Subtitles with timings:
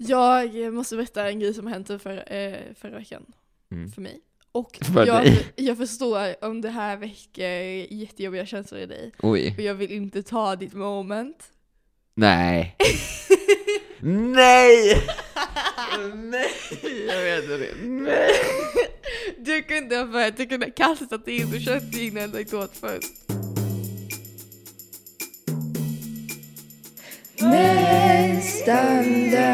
[0.00, 3.26] Jag måste berätta en grej som har hänt för, eh, förra veckan
[3.72, 3.90] Mm.
[3.90, 4.20] för mig.
[4.52, 7.50] Och För jag, jag förstår om det här väcker
[7.94, 9.12] jättejobbiga känslor i dig.
[9.22, 9.54] Oj.
[9.56, 11.44] Och jag vill inte ta ditt moment.
[12.14, 12.76] Nej.
[14.00, 15.02] Nej!
[16.14, 16.50] Nej,
[17.08, 17.74] jag vet inte det.
[17.88, 18.30] Nej.
[19.38, 23.12] Du kunde ha börjat, du kunde ha kastat in och kört din anekdot först.
[28.68, 29.48] Där.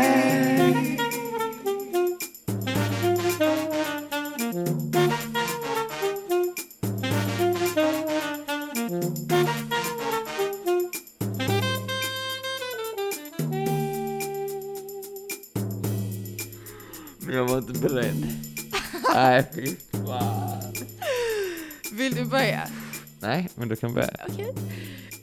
[17.19, 18.27] Men jag var inte beredd.
[19.15, 20.75] Nej, fy fan.
[21.93, 22.69] Vill du börja?
[23.21, 24.17] Nej, men du kan börja.
[24.29, 24.55] Okej.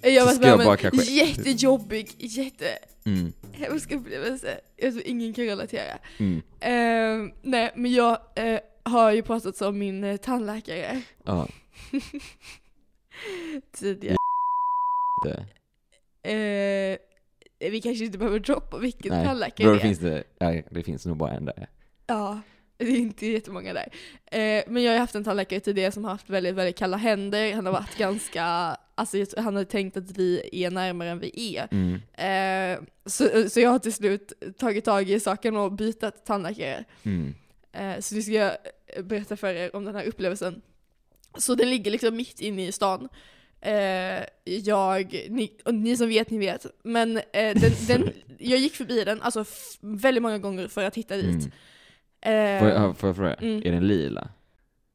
[0.02, 4.00] Jag var ska jag bara kanske- jättejobbig, jättehemsk Mm.
[4.02, 4.60] upplevelse.
[4.78, 5.98] Jag tror ingen kan relatera.
[6.18, 6.42] Mm.
[6.60, 11.48] Eh, nej, men jag eh, har ju pratat om min eh, tandläkare Ja,
[13.72, 14.16] tidigare.
[15.24, 15.46] det.
[16.32, 16.98] Eh,
[17.72, 19.80] vi kanske inte behöver droppa vilken Nej, tandläkare det är.
[19.80, 21.68] finns det, nej, det finns nog bara en där.
[22.08, 22.40] Ja,
[22.78, 23.88] det är inte jättemånga där.
[24.26, 27.54] Eh, men jag har haft en tandläkare tidigare som har haft väldigt, väldigt kalla händer.
[27.54, 31.68] Han har varit ganska, alltså han har tänkt att vi är närmare än vi är.
[31.72, 31.96] Mm.
[32.14, 36.84] Eh, så, så jag har till slut tagit tag i saken och bytt tandläkare.
[37.04, 37.36] Mm.
[37.72, 38.52] Eh, så nu ska jag
[39.04, 40.62] berätta för er om den här upplevelsen.
[41.38, 43.10] Så den ligger liksom mitt inne i stan.
[43.62, 46.66] Eh, jag, ni, och ni som vet, ni vet.
[46.84, 49.46] Men eh, den, den, jag gick förbi den alltså
[49.80, 51.50] väldigt många gånger för att hitta dit.
[52.22, 52.56] Mm.
[52.56, 53.34] Eh, Får, jag, får jag fråga?
[53.34, 53.62] Mm.
[53.66, 54.30] Är den lila?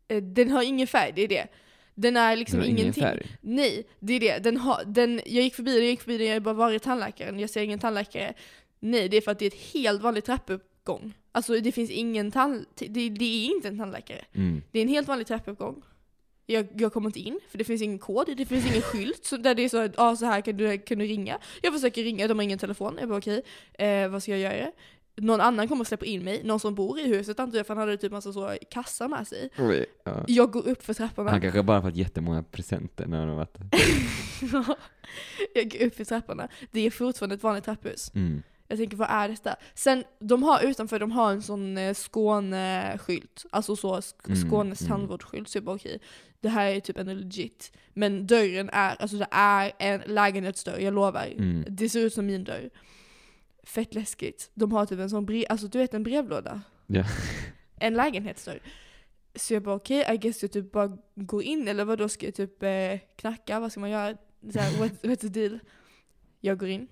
[0.09, 1.47] eh, den har ingen färg, det är det.
[1.99, 3.03] Den är liksom Den har ingen ingenting.
[3.03, 3.27] färg?
[3.41, 4.39] Nej, det är det.
[4.39, 6.83] Den har, den, jag gick förbi den, jag gick förbi den, jag har bara varit
[6.83, 8.35] tandläkaren, jag ser ingen tandläkare.
[8.81, 11.15] Nej, det är för att det är ett helt vanligt trappuppgång.
[11.33, 12.67] Alltså det finns ingen tand...
[12.75, 14.25] Det, det är inte en tandläkare.
[14.35, 14.63] Mm.
[14.71, 15.83] Det är en helt vanlig trappuppgång.
[16.49, 19.37] Jag, jag kommer inte in, för det finns ingen kod, det finns ingen skylt så
[19.37, 21.39] där det är så att ah, så här kan du, kan du ringa.
[21.63, 22.97] Jag försöker ringa, de har ingen telefon.
[23.01, 23.43] Jag bara okej,
[23.79, 24.73] eh, vad ska jag göra?
[25.17, 27.75] Någon annan kommer och släpper in mig, någon som bor i huset antar jag för
[27.75, 29.51] han hade typ massa så kassa med sig.
[29.59, 30.25] Oj, ja.
[30.29, 31.31] Jag går upp för trapporna.
[31.31, 33.59] Han kanske bara fått jättemånga presenter när han har varit
[35.55, 36.49] jag går upp för trapporna.
[36.71, 38.11] Det är fortfarande ett vanligt trapphus.
[38.15, 38.43] mm.
[38.69, 39.57] Jag tänker, vad är detta?
[39.75, 43.47] Sen, de har utanför, de har en sån eh, Skåne-skylt.
[43.51, 44.91] Alltså så, Sk- Mm, Skånes mm.
[44.91, 45.49] tandvårdsskylt.
[45.49, 45.99] Så jag bara okej,
[46.41, 47.73] det här är typ en legit.
[47.95, 51.27] Men dörren är, alltså det är en lägenhetsdörr, jag lovar.
[51.39, 51.65] Mm.
[51.69, 52.71] Det ser ut som min dörr.
[53.67, 54.51] Fett läskigt.
[54.55, 56.61] De har typ en sån brev, alltså du vet en brevlåda.
[56.87, 57.05] Ja.
[57.79, 58.61] En lägenhetsdörr.
[59.35, 62.27] Så jag bara okej, I guess jag typ bara går in eller vad då ska
[62.27, 64.17] jag typ eh, knacka, vad ska man göra?
[64.53, 65.59] Så här, what, what's the deal?
[66.41, 66.89] Jag går in.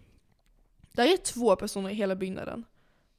[0.92, 2.64] Där är två personer i hela byggnaden.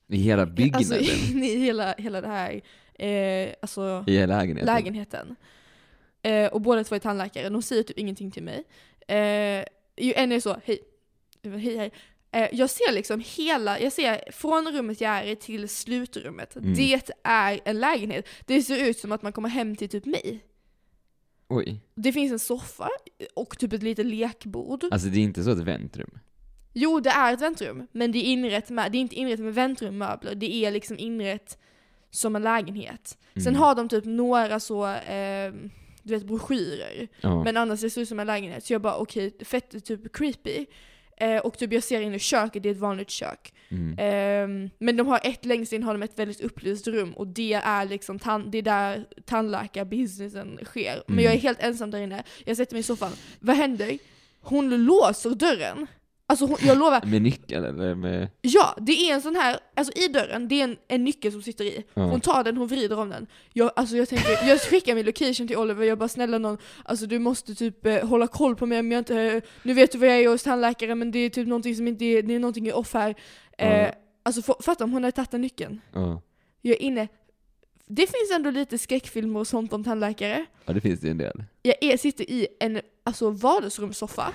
[0.07, 0.75] I hela byggnaden?
[0.77, 0.97] Alltså
[1.35, 2.61] i, i hela, hela det här,
[2.93, 4.65] eh, alltså I lägenheten?
[4.65, 5.35] lägenheten.
[6.21, 8.63] Eh, och båda två är tandläkare, de säger typ ingenting till mig.
[9.07, 9.65] Eh,
[9.95, 10.79] en är så, hej,
[11.43, 11.91] hej hej.
[12.35, 16.55] Eh, jag ser liksom hela, jag ser från rummet jag är i till slutrummet.
[16.55, 16.73] Mm.
[16.73, 18.27] Det är en lägenhet.
[18.45, 20.39] Det ser ut som att man kommer hem till typ mig.
[21.47, 21.79] Oj.
[21.95, 22.89] Det finns en soffa
[23.33, 24.83] och typ ett litet lekbord.
[24.91, 26.19] Alltså det är inte så ett väntrum?
[26.73, 29.53] Jo, det är ett väntrum, men det är inrett med, det är inte inrett med
[29.53, 31.57] väntrumöbler, det är liksom inrett
[32.11, 33.17] som en lägenhet.
[33.33, 33.55] Sen Mm.
[33.55, 35.53] har de typ några så, eh,
[36.03, 37.07] du vet broschyrer.
[37.21, 37.43] Ja.
[37.43, 38.65] Men annars det ser ut som en lägenhet.
[38.65, 40.65] Så jag bara okej, fett typ creepy.
[41.17, 43.53] Eh, och typ jag ser in i köket, det är ett vanligt kök.
[43.69, 43.95] Mm.
[43.99, 47.53] Ehm, men de har ett längst in har de ett väldigt upplyst rum och det
[47.53, 51.03] är liksom tan- det är där tandläkarbusinessen sker.
[51.07, 51.25] Men Mm.
[51.25, 52.23] jag är helt ensam där inne.
[52.45, 53.11] Jag sätter mig i soffan.
[53.39, 53.97] Vad händer?
[54.41, 55.87] Hon låser dörren.
[56.27, 58.29] Alltså hon, jag lovar, Med nyckel eller med...
[58.41, 61.41] ja det är en sån här, alltså i dörren, det är en, en nyckel som
[61.41, 61.83] sitter i.
[61.93, 62.03] Ja.
[62.03, 63.27] Hon tar den, hon vrider om den.
[63.53, 67.05] Jag, alltså jag tänker, jag skickar min location till Oliver, jag bara snälla någon, alltså
[67.05, 69.97] du måste typ eh, hålla koll på mig om jag inte, eh, nu vet du
[69.97, 72.39] vad jag är hos tandläkaren men det är typ någonting som inte är, det är
[72.39, 73.15] någonting off här.
[73.57, 73.91] Eh, Ja.
[74.23, 75.81] Alltså f- fatta om hon hade tagit den nyckeln.
[75.93, 76.21] Ja.
[76.61, 77.07] Jag är inne,
[77.87, 80.45] det finns ändå lite skräckfilmer och sånt om tandläkare.
[80.65, 81.43] ja, det finns det en del.
[81.61, 84.33] Jag är, sitter i en alltså, vardagsrumssoffa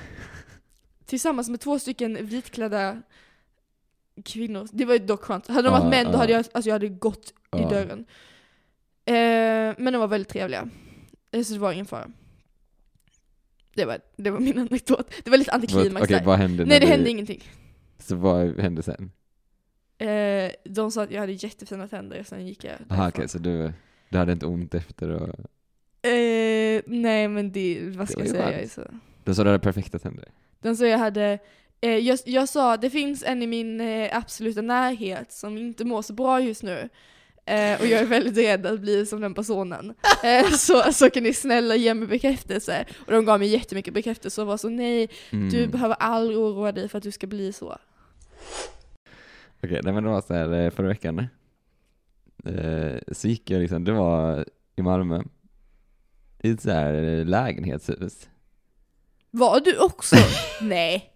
[1.10, 3.02] tillsammans med två stycken vitklädda
[4.24, 4.68] kvinnor.
[4.72, 5.46] Det var ju dock skönt.
[5.46, 7.68] Hade de varit män då hade jag, alltså, jag hade gått i Ja.
[7.70, 7.98] dörren.
[9.04, 10.68] Eh, men de var väldigt trevliga.
[11.30, 12.10] Eh, Så det var ingen fara.
[13.74, 15.12] Det var, det var min anekdot.
[15.24, 16.24] Det var lite antiklimax Okej, där.
[16.24, 17.42] vad hände Nej det hände du- ingenting.
[17.98, 19.10] Så vad hände sen?
[19.98, 23.72] Eh, de sa att jag hade jättefina tänder, sen gick jag Aha, okej, så du,
[24.08, 25.28] du hade inte ont efter och...
[26.10, 28.68] eh, Nej men det, vad Det ska var jag säga?
[28.68, 28.82] Så.
[29.24, 30.28] Du sa du hade perfekta tänder?
[30.60, 31.38] Den sa jag hade
[31.82, 36.02] Eh, jag, jag sa, det finns en i min eh, absoluta närhet som inte mår
[36.02, 36.88] så bra just nu.
[37.46, 39.94] Eh, och jag är väldigt rädd att bli som den personen.
[40.24, 42.84] Eh, så, så kan ni snälla ge mig bekräftelse.
[43.06, 45.70] Och de gav mig jättemycket bekräftelse och var så nej, du Mm.
[45.70, 47.78] behöver aldrig oroa dig för att du ska bli så.
[49.62, 51.18] Okej, nej men det var så här eh, förra veckan.
[52.44, 54.44] Eh, så gick jag liksom, det var
[54.76, 55.22] i Malmö.
[56.42, 58.28] I ett så här lägenhetshus.
[59.30, 60.16] Var du också?
[60.62, 61.12] nej.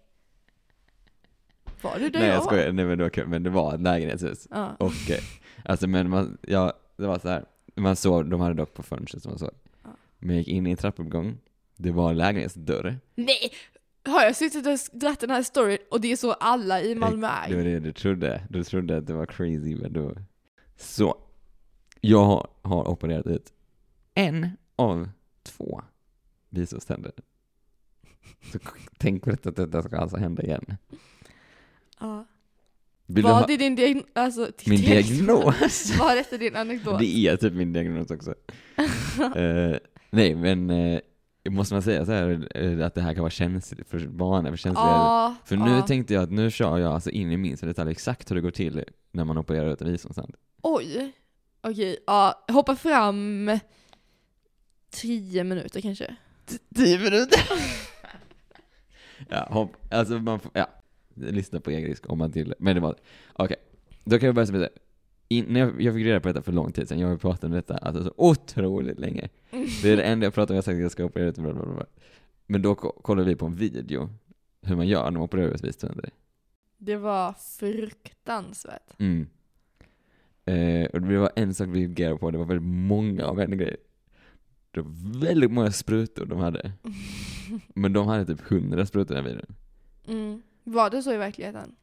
[1.81, 3.81] Var du det nej jag skojar, nej men det var kul, men det var ett
[3.81, 4.47] lägenhetshus.
[4.51, 4.75] Ja.
[4.79, 5.19] Och eh,
[5.65, 7.45] alltså men man, ja, det var så här.
[7.75, 9.51] man såg, de hade dock på fönstret som man såg.
[9.83, 9.89] Ja.
[10.19, 11.37] Men jag gick in i en trappuppgång,
[11.75, 12.99] det var en lägenhetsdörr.
[13.15, 13.51] Nej!
[14.05, 17.27] Har jag suttit och dratt den här storyn och det är så alla i Malmö
[17.47, 17.65] Det var är?
[17.65, 20.15] det du trodde, du trodde att det var crazy men då...
[20.77, 21.17] Så,
[22.01, 23.53] jag har, har opererat ut
[24.13, 25.09] en av
[25.43, 25.81] två
[26.49, 27.11] visdomständer.
[28.51, 28.59] Så
[28.97, 30.77] tänk detta, att detta ska alltså hända igen.
[31.99, 32.25] Ja.
[33.07, 34.05] Vill Var ha det din diagnos?
[34.13, 35.95] Alltså, min diagnos?
[35.99, 36.99] Var detta din anekdot?
[36.99, 38.35] Det är typ min diagnos också.
[39.35, 39.77] Eh,
[40.09, 40.99] nej men, uh,
[41.49, 44.57] måste man säga så här eh, att det här kan vara känsligt för barnen, för
[44.57, 45.81] känsliga Ja, För nu ja.
[45.81, 48.51] tänkte jag att nu kör jag alltså in i minsta detalj exakt hur det går
[48.51, 50.35] till när man opererar ut en visdomstand.
[50.61, 51.11] Oj.
[51.61, 52.45] Okej, ja.
[52.47, 53.51] Hoppa fram
[54.89, 56.15] tio minuter kanske.
[56.75, 57.39] Tio minuter?
[59.29, 60.67] ja, hopp, alltså man får, ja.
[61.17, 62.95] Lyssna på egen risk om man till Men det var,
[63.33, 63.57] okej.
[64.03, 64.69] Då kan jag börja med det.
[65.27, 67.43] In, när jag, jag fick reda på detta för lång tid sedan, jag har pratat
[67.43, 69.29] om detta alltså så otroligt länge.
[69.81, 71.37] Det är det enda jag pratar om, jag har sagt att jag ska operera ut.
[72.47, 74.09] Men då ko- kollade vi på en video,
[74.61, 76.09] hur man gör när man opererar ut visdomständer.
[76.77, 78.99] Det var fruktansvärt.
[78.99, 79.27] Mm.
[80.45, 83.77] Eh, och det var en sak vi reagerade på, det var väldigt många av grejer.
[84.75, 86.71] Det var väldigt många sprutor de hade.
[87.73, 89.55] Men de hade typ hundra sprutor i den videon.
[90.07, 90.41] Mm.
[90.63, 91.75] Var det så i verkligheten?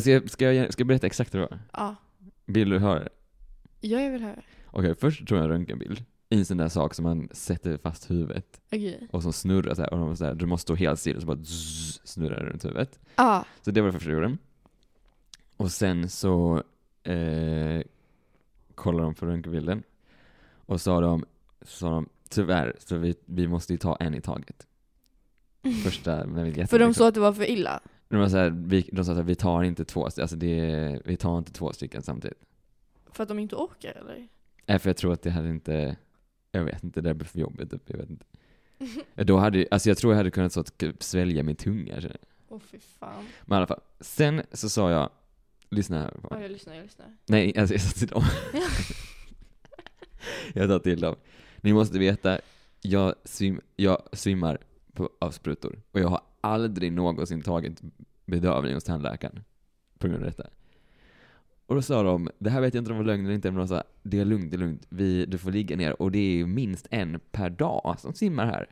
[0.00, 1.58] Ska jag, ska, jag, ska jag berätta exakt hur det var?
[1.72, 1.96] Ja.
[2.44, 3.08] Vill du höra det?
[3.80, 4.42] Ja, jag vill höra.
[4.66, 6.04] Okej, först tog jag en röntgenbild.
[6.30, 9.08] I en sån där sak som man sätter fast huvudet Okej.
[9.12, 11.20] och som snurrar så här, och de var så här, du måste stå helt still
[11.20, 13.00] så bara zzz, snurrar det runt huvudet.
[13.16, 13.44] Ja.
[13.62, 14.36] Så det var det första jag gjorde.
[15.56, 16.62] Och sen så
[17.02, 17.82] eh,
[18.74, 19.82] kollade de på röntgenbilden
[20.66, 21.24] och sa de,
[21.62, 24.66] sa de tyvärr, så vi, vi måste ju ta en i taget.
[25.84, 27.80] Första, men vi För de såg att det var för illa?
[28.08, 31.16] de, var så här, vi, de sa här, vi tar inte två, alltså det, vi
[31.16, 32.38] tar inte två stycken samtidigt.
[33.10, 34.28] För att de inte orkar eller?
[34.66, 35.96] Nej, för jag tror att det hade inte,
[36.52, 38.26] jag vet inte, det blev för jobbigt typ, jag vet inte.
[39.24, 42.02] Då hade, alltså jag tror jag hade kunnat så att typ svälja min tunga.
[42.48, 43.24] Åh fy fan.
[43.42, 45.10] Men i alla fall, sen så sa jag,
[45.70, 47.06] lyssna här Ja, jag lyssnar, jag lyssnar.
[47.26, 48.24] Nej, alltså jag sa till dem.
[50.54, 51.16] jag sa till dem.
[51.64, 52.38] Ni måste veta,
[52.80, 54.58] jag, svim, jag svimmar
[54.92, 55.80] på, av sprutor.
[55.92, 57.82] Och jag har aldrig någonsin tagit
[58.26, 59.44] bedövning hos tandläkaren.
[59.98, 60.46] På grund av detta.
[61.66, 63.50] Och då sa de, det här vet jag inte om det var lögn eller inte,
[63.50, 64.86] men de sa, det är lugnt, det är lugnt.
[64.88, 68.46] Vi, du får ligga ner och det är ju minst en per dag som simmar
[68.46, 68.66] här.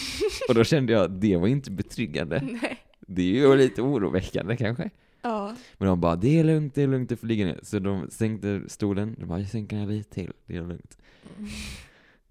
[0.48, 2.40] och då kände jag, det var inte betryggande.
[2.62, 2.78] Nej.
[3.00, 4.90] Det är ju lite oroväckande kanske.
[5.22, 5.56] Ja.
[5.78, 7.60] Men de bara, det är lugnt, det är lugnt, du får ligga ner.
[7.62, 10.98] Så de sänkte stolen, de bara, jag sänker den lite till, det är lugnt.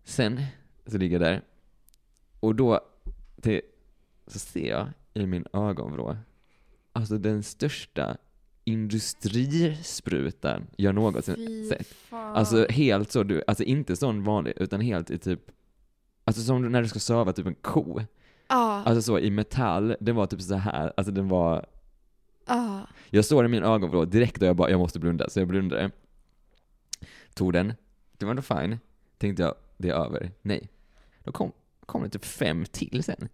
[0.08, 0.42] Sen,
[0.86, 1.42] så ligger jag där.
[2.40, 2.80] Och då,
[3.36, 3.62] det,
[4.28, 6.18] så ser jag i min ögonvrå,
[6.94, 8.18] alltså den största
[8.64, 11.88] industrisprutan jag någonsin Fy sett.
[11.88, 12.36] fan.
[12.36, 15.42] Alltså helt så, du, alltså inte sån vanlig, utan helt i typ,
[16.24, 18.02] alltså som när du ska söva typ en ko.
[18.48, 18.84] Ja.
[18.86, 21.66] Alltså så i metall, den var typ så här, alltså den var
[22.46, 22.88] Ja.
[23.10, 25.92] Jag såg i min ögonvrå direkt och jag bara, jag måste blunda, så jag blundade.
[27.34, 27.74] Tog den,
[28.18, 28.80] det var ändå fine.
[29.18, 30.32] Tänkte jag, det är över.
[30.42, 30.70] Nej.
[31.24, 31.52] Då kom,
[31.86, 33.30] kom det typ fem till sen.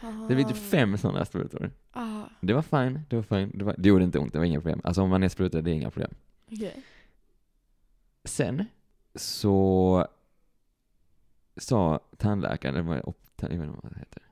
[0.00, 0.28] Fan.
[0.28, 1.70] Det blev typ fem sådana sprutor.
[1.92, 2.28] Ja.
[2.40, 3.50] Det var fine, det var fine.
[3.58, 4.80] Det, var, det gjorde inte ont, det var inga problem.
[4.84, 6.14] Alltså om man är sprutad, det är inga problem.
[6.52, 6.82] Okej.
[8.24, 8.64] Sen
[9.14, 10.06] så
[11.56, 13.14] sa tandläkaren, eller vad jag
[13.48, 14.22] vet inte vad det heter.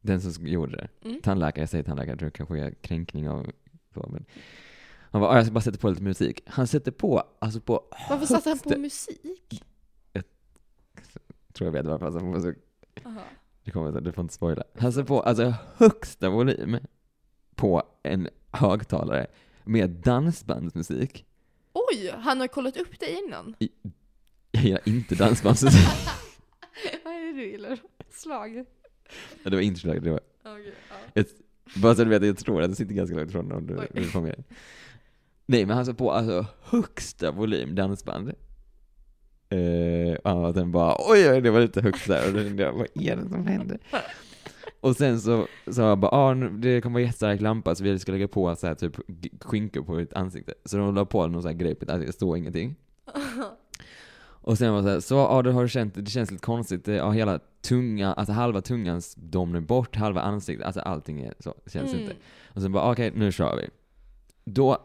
[0.00, 1.08] Den som gjorde det.
[1.08, 1.20] Mm.
[1.22, 3.50] Tandläkare, jag säger tandläkare, jag tror kanske är kränkning av
[3.94, 4.24] så, men
[5.10, 6.40] han bara, "Ah, jag ska bara sätta på lite musik.
[6.46, 9.64] Han sätter på, alltså på Varför satte han på musik?
[11.52, 12.56] Tror jag vet varför han satte på musik.
[13.04, 13.20] Aha.
[13.64, 14.64] Det kommer inte, du får inte spoila.
[14.78, 16.76] Han sätter på, alltså högsta volym
[17.54, 19.26] på en högtalare
[19.64, 21.26] med dansbandsmusik.
[21.72, 23.54] Oj, han har kollat upp det innan.
[24.50, 25.88] Jag gillar inte dansbandsmusik.
[27.04, 27.78] Vad är det du gillar?
[28.10, 28.64] Slag?
[29.42, 31.20] Ja, det var inte slag, det var Okej, ja.
[31.20, 31.28] ett,
[31.76, 33.88] bara så du vet, jag tror att det sitter ganska långt ifrån om du Oj.
[33.90, 34.44] vill få med.
[35.46, 38.32] Nej, men han satte på alltså högsta volym dansband.
[39.50, 42.72] Eh, och den bara, oj, oj, det var lite högt där, och då kände jag,
[42.72, 43.78] vad är det som händer?
[44.80, 48.12] Och sen så sa jag bara, ah, det kommer vara jättestark lampa så vi ska
[48.12, 48.96] lägga på så här, typ
[49.40, 50.54] skinkor på ditt ansikte.
[50.64, 52.76] Så de la på någon sån här grej på ansikte, det står ingenting.
[54.40, 56.44] Och sen var det så här, så ja, det har du känt, det känns lite
[56.44, 61.34] konstigt, det, ja, hela tungan, alltså halva tungans domnar bort, halva ansiktet, alltså allting är
[61.38, 62.00] så, känns Mm.
[62.04, 62.14] inte.
[62.54, 63.68] Och sen bara, okej, nu kör vi.
[64.44, 64.78] Då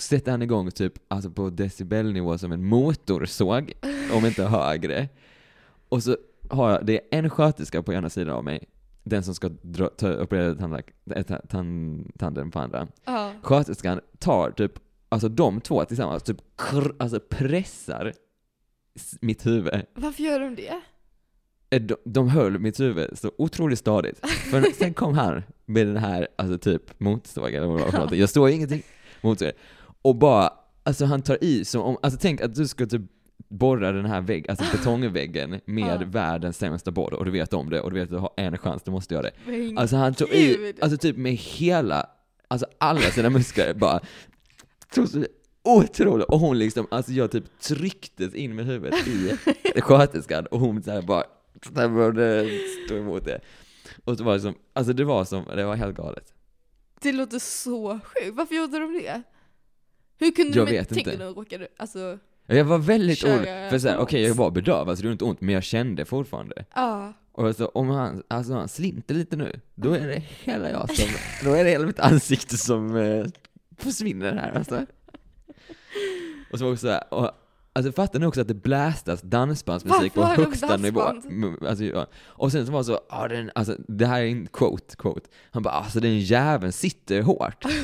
[0.00, 3.72] sätter han igång typ, alltså på decibelnivå som en motorsåg,
[4.12, 5.08] om inte högre.
[5.88, 6.16] Och så
[6.50, 8.64] har jag, det är en sköterska på ena sidan av mig,
[9.02, 10.90] den som ska dra, ta, operera tandlack,
[11.28, 12.88] ta- tand, tanden på andra.
[13.04, 13.32] Ja.
[13.42, 14.72] Sköterskan tar typ,
[15.08, 18.12] alltså de två tillsammans, typ krr, alltså pressar
[19.20, 19.82] mitt huvud.
[19.94, 20.80] Varför gör de det?
[21.70, 24.26] Eh, De, de höll mitt huvud så otroligt stadigt.
[24.28, 28.14] För sen kom han med den här, alltså typ motorsågen eller vad det var.
[28.14, 28.82] Jag står ingenting
[29.22, 29.52] motorsåg.
[30.02, 30.52] Och bara,
[30.82, 33.02] alltså han tar i som om, alltså tänk att du ska typ
[33.48, 37.80] borra den här väggen, alltså betongväggen med världens sämsta borr och du vet om det
[37.80, 39.32] och du vet att du har en chans, du måste göra det.
[39.46, 42.06] Men Alltså han tog i, alltså typ med hela,
[42.48, 44.00] alltså alla sina muskler bara,
[45.64, 49.38] otroligt, och hon liksom, alltså jag typ trycktes in med huvudet i
[49.80, 51.24] sköterskan och hon såhär bara,
[51.70, 52.48] där borde
[52.86, 53.40] stå emot det.
[54.04, 56.34] Och så var det som, alltså det var som, det var helt galet.
[57.02, 58.36] Det låter så sjukt.
[58.36, 59.22] Varför gjorde de det?
[60.20, 61.16] Hur kunde Jag de vet tänk inte.
[61.24, 64.38] de råkade, alltså, Jag var väldigt Köra orolig, för såhär, okej jag ont.
[64.38, 66.64] var bedövad så det gjorde inte ont, men jag kände fortfarande.
[66.74, 67.12] ja.
[67.32, 71.08] Och så om han, alltså han slinter lite nu, då är det hela jag som,
[71.44, 73.26] då är det hela mitt ansikte som eh,
[73.78, 74.86] försvinner här alltså.
[76.52, 77.30] Och så var det också såhär, och,
[77.72, 81.00] alltså fattar ni också att det blästas dansbandsmusik på Varför högsta nivå?
[81.24, 82.06] Mm, Alltså, ja.
[82.24, 85.30] Och sen så var det så, ah, den, alltså det här är en quote, quote.
[85.50, 87.64] Han bara, alltså den jäveln sitter hårt.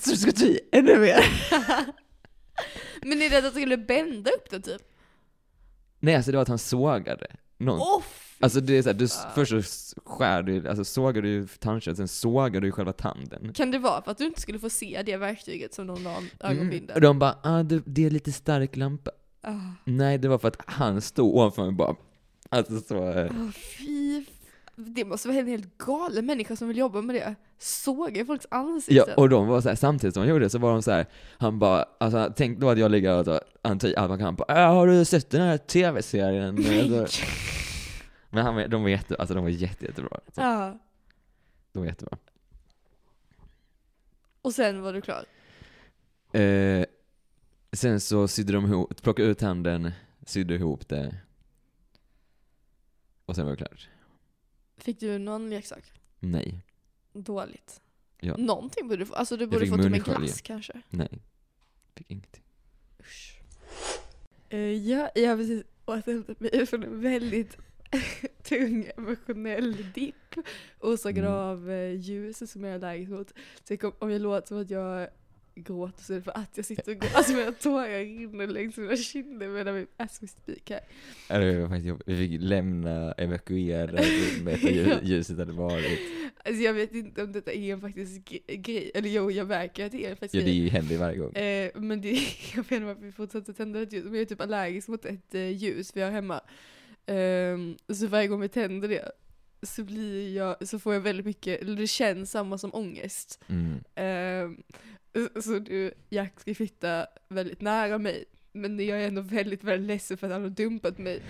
[0.00, 1.24] Så du ska i ännu mer?
[3.02, 4.82] Men är det att de skulle bända upp det typ?
[6.00, 7.26] Nej alltså det var att han sågade
[7.58, 7.80] någon.
[7.80, 8.02] Åh!
[8.40, 12.60] Alltså det är såhär, du, först så skär du, alltså sågar du tandköttet, sen sågar
[12.60, 13.52] du själva tanden.
[13.52, 16.10] Kan det vara för att du inte skulle få se det verktyget som de la
[16.16, 16.28] Mm.
[16.40, 16.94] ögonbindeln?
[16.94, 19.10] Och de bara, ah, det, det är lite stark lampa.
[19.40, 19.52] Ah.
[19.84, 21.96] Nej, det var för att han stod ovanför mig bara,
[22.48, 24.35] alltså så, fy f-
[24.78, 27.34] Det måste vara en helt galen människa som vill jobba med det.
[27.58, 29.14] Såga i folks ja, ansikten.
[29.16, 31.06] och de var så här, samtidigt som han gjorde det så var de så här,
[31.38, 34.18] han bara, alltså tänk då att jag ligger och så, han tar i allt man
[34.18, 36.56] kan, "Äh, har du sett den här tv-serien?
[37.00, 37.22] Alltså,
[38.30, 40.20] Men han, de var jätte, alltså de var jätte, jättebra.
[40.34, 40.78] Så, ja.
[41.72, 42.18] De var jättebra.
[44.42, 45.24] Och sen var du klar.
[46.40, 46.84] Eh,
[47.72, 49.90] sen så sydde de ihop, plockade ut handen,
[50.26, 51.14] sydde ihop det.
[53.26, 53.88] Och sen var det klart.
[54.86, 55.92] Fick du någon leksak?
[56.20, 56.60] Nej.
[57.12, 57.80] Dåligt.
[58.20, 58.36] Ja.
[58.36, 59.14] Någonting borde du få.
[59.14, 60.80] Alltså du borde fått typ en glass kanske.
[60.90, 61.08] Nej.
[61.96, 62.42] Fick ingenting.
[63.00, 63.40] Usch.
[64.48, 67.56] Eh, ja, jag har precis återhämtat mig från en väldigt
[68.42, 70.34] tung emotionell dipp
[70.80, 71.32] orsakad Mm.
[71.32, 73.32] av eh, ljus som jag är allergisk mot.
[73.64, 75.08] Så om jag låter som att jag
[75.56, 77.16] är det för att jag sitter och gråter.
[77.16, 80.80] Alltså mina tårar rinner längs mina kinder medan vi as we speak här.
[81.28, 82.08] Ja, Det var faktiskt jobbigt.
[82.08, 85.98] Vi fick lämna, evakuera rummet och ljus- ljuset hade varit.
[86.44, 89.86] Alltså jag vet inte om detta är en faktisk gre- grej, eller jo jag märker
[89.86, 90.68] att det är en faktisk Ja, det grej.
[90.68, 91.32] händer ju varje gång.
[91.32, 92.10] Eh, men det,
[92.54, 95.04] jag vet inte varför vi fortsätter tända ett ljus, men jag är typ allergisk mot
[95.04, 96.40] ett eh, ljus vi har hemma.
[97.06, 99.12] Ehm, så varje gång vi tänder det
[99.62, 103.44] så blir jag, så får jag väldigt mycket, eller det känns samma som ångest.
[103.48, 103.74] Mm.
[103.94, 104.62] Ehm,
[105.42, 110.16] så- du, Jack ska flytta väldigt nära mig, men jag är ändå väldigt, väldigt ledsen
[110.18, 111.22] för att han har dumpat mig.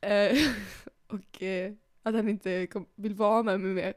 [0.00, 0.38] Eh,
[1.06, 1.72] och eh,
[2.02, 3.94] att han inte kom, vill vara med mig mer.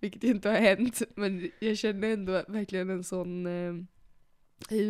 [0.00, 3.74] Vilket inte har hänt, men jag känner ändå verkligen en sån eh,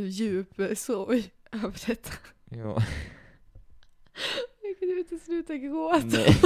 [0.09, 2.12] djup sorg över detta.
[2.50, 2.83] Ja.
[4.62, 6.03] Jag kan inte sluta gråta.
[6.07, 6.37] Nej.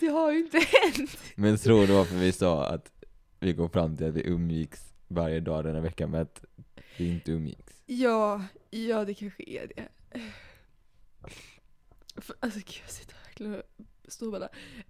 [0.00, 1.18] Det har ju inte hänt.
[1.34, 2.92] Men tror du varför vi sa att
[3.40, 6.44] vi kom fram till att vi umgicks varje dag denna vecka med att
[6.96, 7.82] vi inte umgicks?
[7.86, 9.88] Ja, ja det kanske är det.
[12.16, 13.62] För, alltså gud jag sitter verkligen och
[14.08, 14.48] storballar.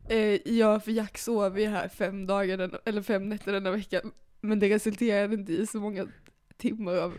[0.09, 4.00] Eh, ja, för Jack sov ju här fem dagar, den, eller fem nätter denna vecka.
[4.41, 6.07] Men det resulterade inte i så många
[6.57, 7.19] timmar av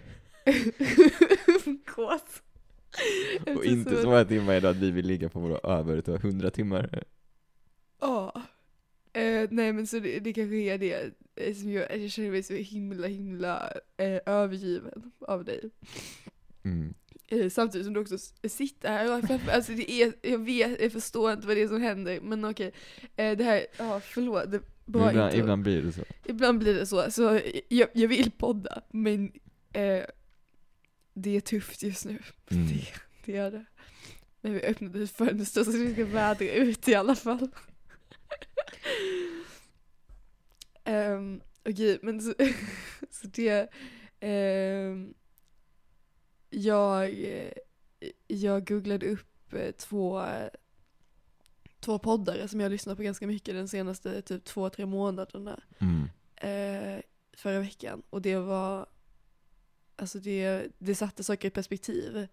[1.66, 2.42] umgås.
[3.56, 6.50] Och inte så många timmar idag att vi vill ligga på våra över till 100
[6.50, 7.04] timmar.
[9.52, 12.32] Eh, nej men så det, det kanske är det eh, som gör att jag känner
[12.32, 15.70] mig så himla himla eh, övergiven av dig.
[16.64, 16.94] Mm.
[17.28, 20.82] Eh, samtidigt som du också s- sitter här och framför, alltså det är, jag vet,
[20.82, 22.72] jag förstår inte vad det är som händer men okej.
[23.16, 25.40] Eh, det här, ja förlåt, det, bra Men ibland, intro.
[25.44, 26.02] ibland blir det så.
[26.26, 27.40] Ibland blir det så, så
[27.70, 29.32] jag, jag vill podda men
[29.74, 30.04] eh,
[31.14, 32.20] det är tufft just nu.
[32.52, 32.68] Mm.
[33.26, 33.66] Det, det är det.
[34.42, 37.48] Men vi öppnade ett fönster så vi ska vädra ut i alla fall.
[40.86, 42.34] um, Okej, men så,
[43.10, 43.68] så det,
[44.22, 45.14] um,
[46.50, 47.16] jag,
[48.28, 50.26] jag googlade upp eh, två,
[51.80, 56.10] två poddare som jag lyssnat på ganska mycket den senaste typ två, tre månaderna Mm.
[56.36, 57.02] eh,
[57.34, 58.02] förra veckan.
[58.10, 58.86] Och det var,
[59.96, 62.28] alltså det, det satte saker i perspektiv.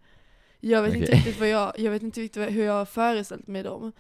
[0.61, 1.17] Jag vet inte Okej.
[1.19, 3.93] riktigt vad jag, jag vet inte riktigt hur jag har föreställt mig dem.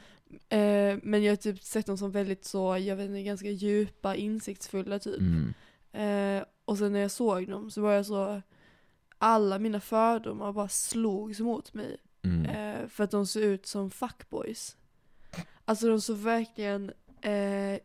[0.49, 4.15] Eh, men jag har typ sett dem som väldigt så, jag vet inte, ganska djupa,
[4.15, 5.21] insiktsfulla typ.
[5.21, 5.55] Mm.
[5.93, 8.43] Eh, och sen när jag såg dem så var jag så,
[9.19, 11.97] alla mina fördomar bara slogs mot mig.
[12.23, 12.45] Mm.
[12.45, 14.77] Eh, för att de såg ut som fuckboys.
[15.65, 17.81] Alltså de såg verkligen eh,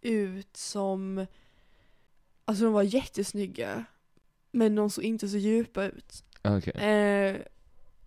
[0.00, 1.26] ut som,
[2.44, 3.84] alltså de var jättesnygga.
[4.50, 6.24] Men de såg inte så djupa ut.
[6.42, 6.72] Okej.
[6.72, 7.36] Eh,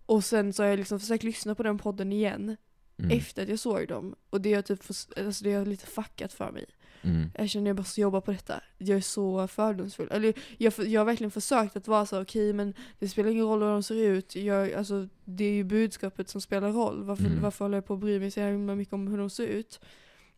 [0.06, 2.56] och sen så har jag liksom försökt lyssna på den podden igen.
[3.04, 3.18] Mm.
[3.18, 4.14] Efter att jag såg dem.
[4.30, 4.80] Och det har typ,
[5.16, 6.66] alltså det har lite fuckat för mig.
[7.02, 7.30] Mm.
[7.38, 8.60] Jag känner jag måste jobba på detta.
[8.78, 10.08] Jag är så fördomsfull.
[10.10, 13.62] Eller jag, jag har verkligen försökt att vara så okej men det spelar ingen roll
[13.62, 14.36] hur de ser ut.
[14.36, 17.02] Jag, alltså, det är ju budskapet som spelar roll.
[17.04, 17.42] Varför, Mm.
[17.42, 19.80] varför håller jag på att bry mig så himla mycket om hur de ser ut?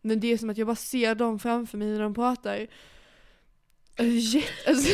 [0.01, 2.67] Men det är som att jag bara ser dem framför mig när de pratar.
[3.97, 4.89] Alltså, alltså,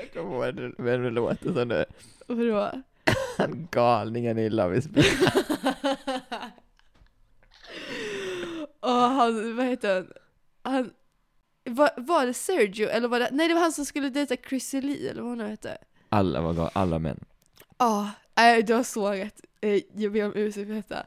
[0.00, 1.84] Jag kommer ihåg vem det låter som nu.
[2.26, 2.70] vadå?
[3.70, 5.06] Galningen i Love is blind.
[8.80, 10.12] Och han, vad heter han?
[10.74, 10.90] han
[11.64, 14.80] var, var det Sergio eller var det, nej det var han som skulle dejta Chrissy
[14.80, 15.78] Lee eller vad hon nu hette.
[16.08, 17.24] Alla var gal, alla män.
[17.78, 19.40] Ja, nej du har så rätt.
[19.60, 21.06] Eh, Jag ber om ursäkt för detta.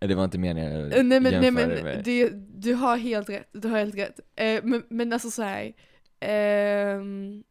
[0.00, 2.04] Eh, Det var inte meningen att Eh, Nej men, nej, men med.
[2.04, 2.28] det,
[2.62, 4.20] du har helt rätt, du har helt rätt.
[4.36, 5.72] Eh, men, men alltså så här.
[6.20, 7.42] ehm,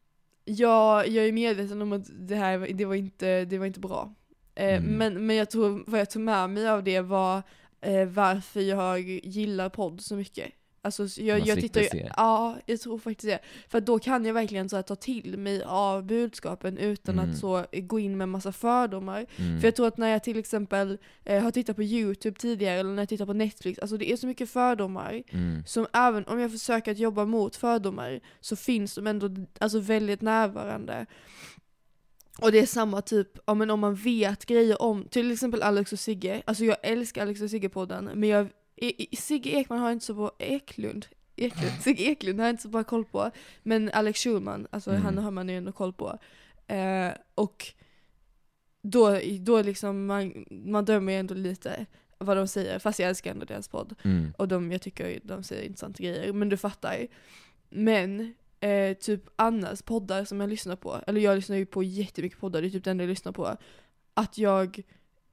[0.45, 4.13] jag, jag är medveten om att det här det var inte, det var inte bra.
[4.55, 4.83] Eh, Mm.
[4.97, 7.41] men, men jag tror, vad jag tog med mig av det var
[7.85, 10.51] eh, varför jag gillar podd så mycket.
[10.81, 12.11] Alltså så jag, Man jag tittar ju, se.
[12.17, 13.39] ja jag tror faktiskt det.
[13.69, 17.31] För då kan jag verkligen så här, ta till mig av budskapen utan Mm.
[17.31, 19.25] att så gå in med massa fördomar.
[19.37, 19.59] Mm.
[19.59, 22.89] För jag tror att när jag till exempel eh, har tittat på YouTube tidigare eller
[22.93, 25.63] när jag tittar på Netflix, alltså det är så mycket fördomar Mm.
[25.65, 30.21] som även om jag försöker att jobba mot fördomar så finns de ändå alltså väldigt
[30.21, 31.05] närvarande.
[32.41, 35.93] Och det är samma typ, ja, men om man vet grejer om, till exempel Alex
[35.93, 38.47] och Sigge, alltså jag älskar Alex och Sigge-podden, men jag,
[39.17, 42.69] Sigge Ekman har jag inte så bra, Eklund, Eklund, Sigge Eklund har jag inte så
[42.69, 43.31] bra koll på,
[43.63, 45.01] men Alex Schulman, alltså Mm.
[45.03, 46.19] han har man ju ändå koll på.
[46.67, 47.65] Eh, och
[48.81, 51.85] då, då liksom, man, man dömer ju ändå lite
[52.17, 53.95] vad de säger, fast jag älskar ändå deras podd.
[54.03, 54.33] Mm.
[54.37, 57.07] Och de, jag tycker de säger intressanta grejer, men du fattar.
[57.69, 62.39] Men, eh, typ Annas poddar som jag lyssnar på, eller jag lyssnar ju på jättemycket
[62.39, 63.57] poddar, det är typ det enda jag lyssnar på.
[64.13, 64.81] Att jag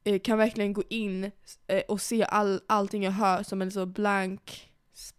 [0.05, 1.31] eh, kan verkligen gå in
[1.67, 4.71] eh, och se all, allting jag hör som en så blank,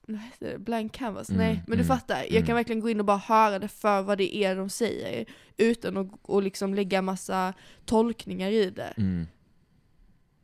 [0.07, 0.57] vad heter det?
[0.57, 1.29] Blank canvas?
[1.29, 2.17] Mm, Nej, men du mm, fattar.
[2.17, 2.45] Jag mm.
[2.45, 5.25] kan verkligen gå in och bara höra det för vad det är de säger,
[5.57, 7.53] utan att och liksom lägga massa
[7.85, 8.93] tolkningar i det.
[8.97, 9.27] Mm.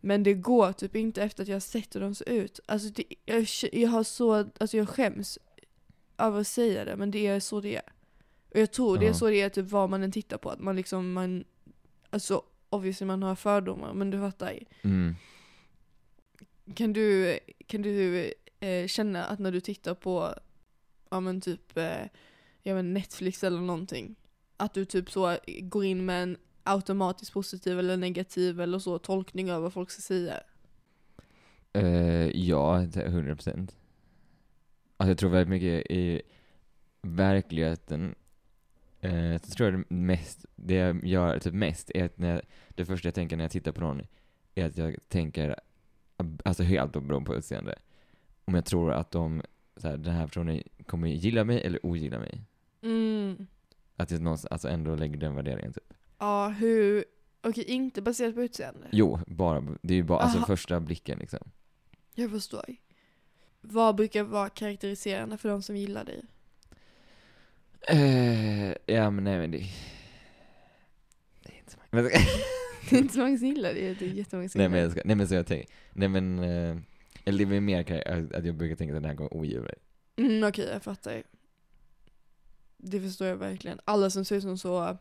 [0.02, 2.60] Men det går typ inte efter att jag har sett hur de ser ut.
[2.66, 5.40] Alltså det, jag, jag har så, alltså jag skäms
[6.20, 7.94] över att säga det, men det är så det är.
[8.50, 10.60] Och jag tror det är så det är typ vad man än tittar på, att
[10.60, 11.44] man liksom, man,
[12.10, 14.60] alltså obviously man har fördomar, men du fattar.
[14.82, 15.16] Mm.
[16.74, 18.26] Kan du, kan du
[18.60, 20.34] eh, känna att när du tittar på,
[21.10, 22.06] ja men typ, eh,
[22.64, 24.16] jag vet, Netflix eller någonting,
[24.58, 29.52] att du typ så går in med en automatiskt positiv eller negativ eller så tolkning
[29.52, 30.40] av vad folk ska säga?
[31.74, 33.76] Eh, ja, det är 100 procent.
[35.00, 36.22] Alltså jag tror väldigt mycket i
[37.02, 38.16] verkligheten,
[39.00, 42.42] eh, så tror jag det mest, det jag gör typ mest är att när jag,
[42.70, 44.02] det första jag tänker när jag tittar på någon
[44.56, 45.56] är att jag tänker,
[46.46, 47.76] alltså helt beroende på utseende,
[48.46, 49.42] om jag tror att de,
[49.78, 52.42] så här, den här personen kommer gilla mig eller ogilla mig.
[52.82, 53.48] Mm.
[53.96, 55.94] Att jag någonstans, alltså ändå lägger den värderingen typ.
[56.18, 57.06] Ja, hur,
[57.42, 58.88] okej inte baserat på utseende.
[58.92, 60.48] Jo, bara, det är ju bara, alltså Aha.
[60.48, 61.52] första blicken liksom.
[62.16, 62.66] Jag förstår.
[63.62, 66.22] Vad brukar vara karaktäriserande för de som gillar dig?
[67.88, 69.58] Eh, ja men nej men det,
[71.44, 72.10] det är inte så många.
[72.90, 74.86] Det är inte så många som gillar dig, det är jättemånga som Nej men gillar
[74.86, 76.78] jag ska, nej men så jag tänker, nej men, eh,
[77.26, 79.62] eller det är väl mer kar- att jag brukar tänka att den här kommer ogilla
[79.62, 79.76] dig.
[80.16, 81.24] Mm, Okej, jag fattar.
[82.78, 83.80] Det förstår jag verkligen.
[83.86, 84.98] Alla som ser ut som så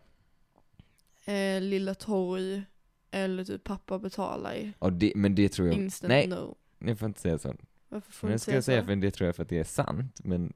[1.25, 2.63] eh, Lilla Torg
[3.11, 4.73] eller typ pappa betalar.
[4.79, 6.57] Och det, men det tror jag, Instant nej, no.
[6.79, 7.55] ni får inte säga så.
[7.89, 8.87] Varför får Men du ska säga säga så?
[8.87, 10.53] för det tror jag för att det är sant, men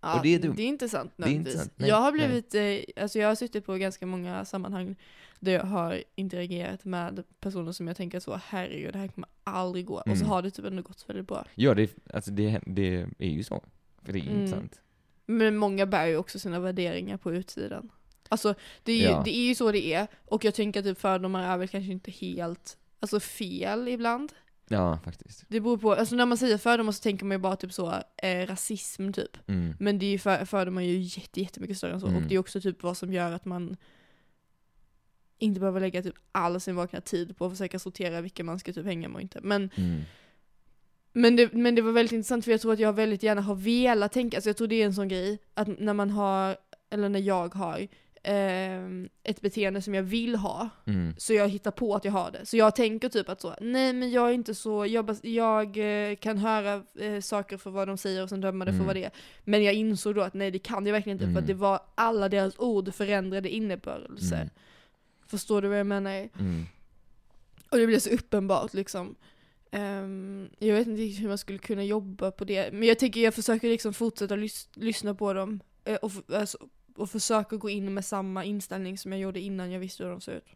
[0.00, 0.38] Ja, det är.
[0.38, 1.70] Det är inte sant inte nödvändigtvis.
[1.76, 2.28] Nej, jag har nej.
[2.28, 4.96] blivit, eh, alltså jag har suttit på ganska många sammanhang
[5.40, 9.86] där jag har interagerat med personer som jag tänker så, herregud det här kommer aldrig
[9.86, 9.94] gå.
[9.94, 10.26] Och så Mm.
[10.28, 11.44] har det typ ändå gått väldigt bra.
[11.54, 13.64] Ja, det, alltså det, det är ju så.
[14.02, 14.36] För det är Mm.
[14.40, 14.80] inte sant.
[15.26, 17.90] Men många bär ju också sina värderingar på utsidan.
[18.28, 19.22] Alltså det är, ju, Ja.
[19.24, 21.92] det är ju så det är, och jag tänker att typ fördomar är väl kanske
[21.92, 24.32] inte helt, alltså fel ibland.
[24.68, 25.44] Ja, faktiskt.
[25.48, 27.94] Det beror på, alltså när man säger fördomar så tänker man ju bara typ så,
[28.16, 29.36] eh, rasism typ.
[29.48, 29.74] Mm.
[29.78, 32.06] Men det är ju för, fördomar är ju jätte, jättemycket större än så.
[32.06, 32.22] Mm.
[32.22, 33.76] Och det är också typ vad som gör att man
[35.38, 38.72] inte behöver lägga typ all sin vakna tid på att försöka sortera vilka man ska
[38.72, 39.40] typ hänga med och inte.
[39.42, 40.00] Men, Mm.
[41.12, 43.54] men, det, men det var väldigt intressant för jag tror att jag väldigt gärna har
[43.54, 46.56] velat tänka, alltså jag tror det är en sån grej, att när man har,
[46.90, 47.88] eller när jag har,
[49.22, 51.14] ett beteende som jag vill ha, Mm.
[51.18, 52.46] så jag hittar på att jag har det.
[52.46, 55.76] Så jag tänker typ att så, nej men jag är inte så, jag, bas- jag
[56.10, 58.86] eh, kan höra eh, saker för vad de säger och sen döma det för Mm.
[58.86, 59.10] vad det är.
[59.44, 61.42] Men jag insåg då att nej det kan jag verkligen inte för Mm.
[61.42, 64.36] att det var alla deras ord förändrade innebörelse.
[64.36, 64.48] Mm.
[65.26, 66.10] Förstår du vad jag menar?
[66.38, 66.64] Mm.
[67.70, 69.14] Och det blev så uppenbart liksom.
[69.70, 73.20] Ehm, jag vet inte riktigt hur man skulle kunna jobba på det, men jag tänker
[73.20, 76.58] jag försöker liksom fortsätta lys- lyssna på dem eh, och, alltså,
[76.98, 80.20] och försöka gå in med samma inställning som jag gjorde innan jag visste hur de
[80.20, 80.48] såg ut.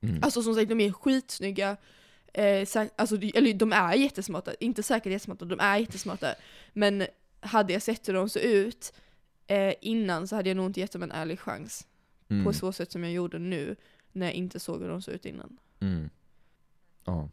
[0.00, 0.18] Mm.
[0.22, 1.76] Alltså som sagt, de är skitsnygga.
[2.32, 6.34] Eh, alltså, de- eller de är jättesmarta, inte säkert jättesmarta, de är jättesmarta.
[6.72, 7.06] Men
[7.40, 8.92] hade jag sett hur de såg ut
[9.46, 11.86] eh, innan så hade jag nog inte gett dem en ärlig chans.
[12.28, 12.44] Mm.
[12.44, 13.76] På så sätt som jag gjorde nu,
[14.12, 15.58] när jag inte såg hur de såg ut innan.
[15.80, 16.10] Mm.
[17.04, 17.28] Ja.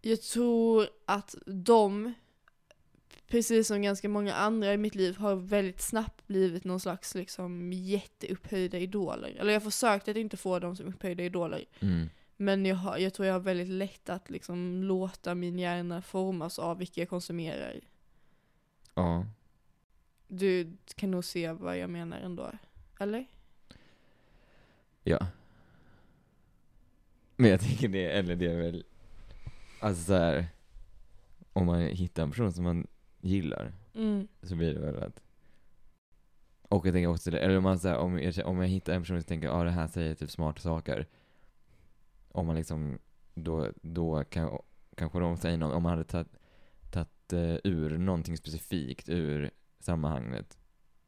[0.00, 2.14] Jag tror att de,
[3.28, 7.72] precis som ganska många andra i mitt liv, har väldigt snabbt blivit någon slags liksom
[7.72, 9.36] jätteupphöjda idoler.
[9.40, 11.64] Eller jag försökte att inte få dem som upphöjda idoler.
[11.80, 12.08] Mm.
[12.36, 16.58] Men jag, har, jag tror jag har väldigt lätt att liksom låta min hjärna formas
[16.58, 17.80] av vilka jag konsumerar.
[18.94, 19.26] Ja.
[20.28, 22.50] Du kan nog se vad jag menar ändå.
[23.00, 23.26] Eller?
[25.02, 25.26] Ja.
[27.36, 28.84] Men jag tänker det, eller det är väl,
[29.80, 30.46] alltså så här,
[31.52, 32.86] om man hittar en person som man
[33.28, 34.28] gillar, Mm.
[34.42, 35.22] så blir det väl att
[36.62, 39.02] och jag tänker också eller om man så här, om, jag, om jag hittar en
[39.02, 41.06] person som tänker, ja ah, det här säger typ smarta saker.
[42.32, 42.98] Om man liksom,
[43.34, 44.58] då, då kan,
[44.96, 46.38] kanske de säger något, om man hade tagit,
[46.90, 50.58] tagit eh, ur någonting specifikt ur sammanhanget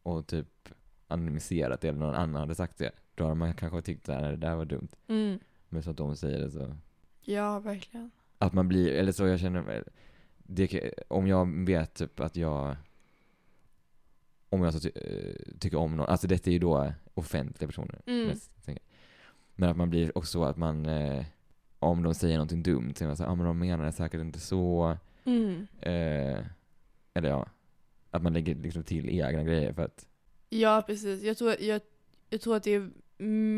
[0.02, 0.68] och typ
[1.06, 4.36] anonymiserat det, eller någon annan hade sagt det, då hade man kanske tyckt att det
[4.36, 4.88] där var dumt.
[5.08, 5.38] Mm.
[5.68, 6.76] Men så att de säger det så,
[7.20, 8.10] Ja, verkligen.
[8.38, 9.84] att man blir, eller så jag känner
[10.54, 12.76] det, om jag vet typ att jag,
[14.48, 18.00] om jag så ty, eh, tycker om någon, alltså detta är ju då offentliga personer.
[18.06, 18.26] Mm.
[18.26, 18.50] mest.
[19.54, 21.24] Men att man blir också så att man, eh,
[21.78, 23.92] om de säger någonting dumt, så är man så här, ja men de menar det
[23.92, 25.66] säkert inte så, Mm.
[25.80, 26.44] eh,
[27.14, 27.46] eller ja,
[28.10, 30.06] att man lägger liksom till egna grejer för att,
[30.48, 31.22] Ja, precis.
[31.22, 31.80] Jag tror, jag,
[32.30, 32.90] jag tror att det är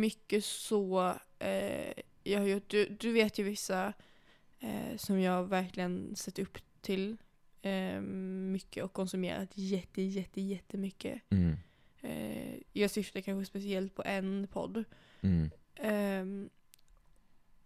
[0.00, 2.68] mycket så eh, jag har gjort.
[2.70, 3.92] Du, du vet ju vissa
[4.60, 7.16] eh, som jag verkligen sett upp till
[7.62, 11.22] eh, mycket och konsumerat jätte, jätte, jättemycket.
[11.30, 11.56] mm,
[12.04, 14.84] Eh, jag syftar kanske speciellt på en podd.
[15.20, 16.50] mm, Ehm,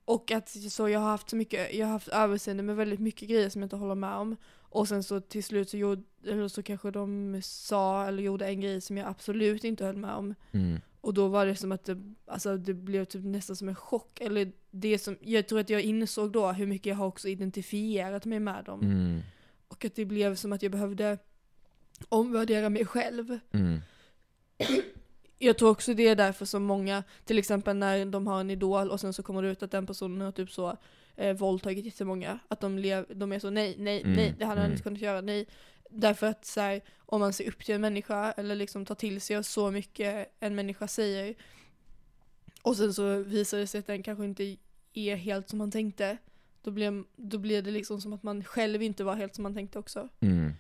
[0.05, 3.29] och att så jag har haft så mycket, jag har haft överseende med väldigt mycket
[3.29, 4.37] grejer som jag inte håller med om.
[4.47, 8.61] Och sen så till slut så gjorde, eller så kanske de sa eller gjorde en
[8.61, 10.35] grej som jag absolut inte höll med om.
[10.53, 13.75] mm, Och då var det som att det, alltså det blev typ nästan som en
[13.75, 14.21] chock.
[14.21, 18.25] Eller det som, jag tror att jag insåg då hur mycket jag har också identifierat
[18.25, 18.81] mig med dem.
[18.81, 19.21] mm,
[19.69, 21.19] Och att det blev som att jag behövde
[22.09, 23.39] omvärdera mig själv.
[23.53, 23.81] mm,
[25.39, 28.91] Jag tror också det är därför som många, till exempel när de har en idol
[28.91, 30.77] och sen så kommer det ut att den personen har typ så
[31.17, 32.39] eh, våldtagit jättemånga.
[32.49, 34.73] Att de, lev, de är så nej, nej, Mm, nej, det hade han mm.
[34.73, 35.47] inte kunnat göra, nej.
[35.91, 39.21] Därför att så här, om man ser upp till en människa eller liksom tar till
[39.21, 41.35] sig så mycket en människa säger
[42.63, 44.57] och sen så visar det sig att den kanske inte
[44.93, 46.19] är helt som man tänkte.
[46.63, 49.55] Då blir, då blir det liksom som att man själv inte var helt som man
[49.55, 50.09] tänkte också.
[50.21, 50.53] mm,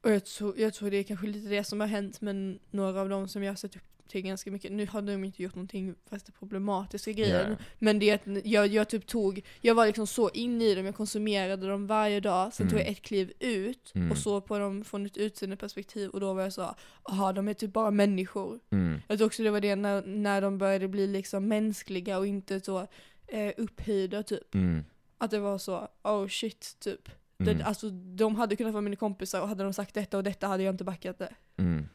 [0.00, 3.00] Och jag tror, jag tror det är kanske lite det som har hänt med några
[3.00, 4.72] av dem som jag har sett upp till ganska mycket.
[4.72, 7.50] Nu har de inte gjort någonting fast det problematiska grejen.
[7.50, 7.56] Ja.
[7.78, 10.86] Men det är att jag, jag typ tog, jag var liksom så inne i dem,
[10.86, 12.54] jag konsumerade dem varje dag.
[12.54, 12.86] Sen tog Mm.
[12.86, 14.10] jag ett kliv ut Mm.
[14.10, 16.74] och såg på dem från ett utseendeperspektiv och då var jag så,
[17.08, 18.60] jaha de är typ bara människor.
[18.70, 22.26] mm, Jag tror också det var det när, när de började bli liksom mänskliga och
[22.26, 22.86] inte så
[23.26, 24.54] eh, upphöjda typ.
[24.54, 24.84] mm,
[25.18, 27.08] Att det var så, oh shit typ.
[27.38, 30.22] mm, Det, alltså, de hade kunnat vara mina kompisar och hade de sagt detta och
[30.24, 31.34] detta hade jag inte backat det.
[31.56, 31.88] mm.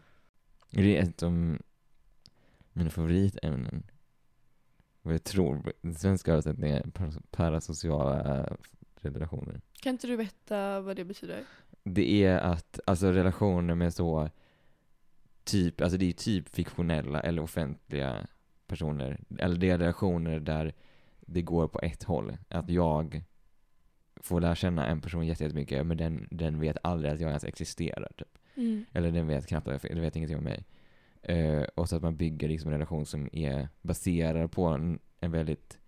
[0.69, 1.57] Det är ett av
[2.73, 3.83] mina favoritämnen.
[5.01, 8.47] Vad jag tror, den svenska översättningen är para- parasociala
[9.01, 9.61] relationer.
[9.81, 11.43] Kan inte du berätta vad det betyder?
[11.83, 14.29] Det är att, alltså relationer med så,
[15.43, 18.27] typ, alltså det är typ fiktionella eller offentliga
[18.67, 20.73] personer, eller det är relationer där
[21.21, 22.37] det går på ett håll.
[22.47, 23.23] Att jag
[24.15, 27.43] får lära känna en person jätte- jättemycket, men den, den vet aldrig att jag ens
[27.43, 28.11] existerar.
[28.17, 28.37] Typ.
[28.55, 28.85] Mm.
[28.91, 30.65] Eller den vet knappt att jag den vet ingenting om mig.
[31.23, 35.31] Eh, och så att man bygger liksom en relation som är baserad på en, en
[35.31, 35.79] väldigt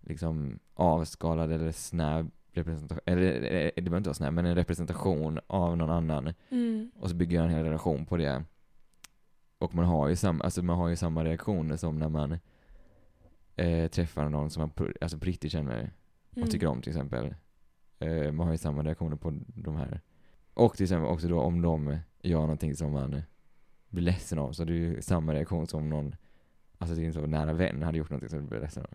[0.00, 5.38] liksom avskalad eller snäv representation, eller eh, det behöver inte vara snäv, men en representation
[5.46, 6.32] av någon annan.
[6.50, 6.90] Mm.
[6.96, 8.44] Och så bygger jag en hel relation på det.
[9.58, 12.38] Och man har ju samma, alltså man har ju samma reaktioner som när man
[13.56, 15.90] eh, träffar någon som man på, alltså på riktigt känner
[16.30, 16.48] och Mm.
[16.48, 17.34] tycker om till exempel.
[17.98, 20.00] Eh, man har ju samma reaktioner på de här.
[20.54, 23.22] Och till exempel också då om de gör någonting som man
[23.94, 26.14] blir ledsen av, så det är ju samma reaktion som någon,
[26.78, 28.90] alltså till exempel nära vän hade gjort någonting som du blir ledsen av.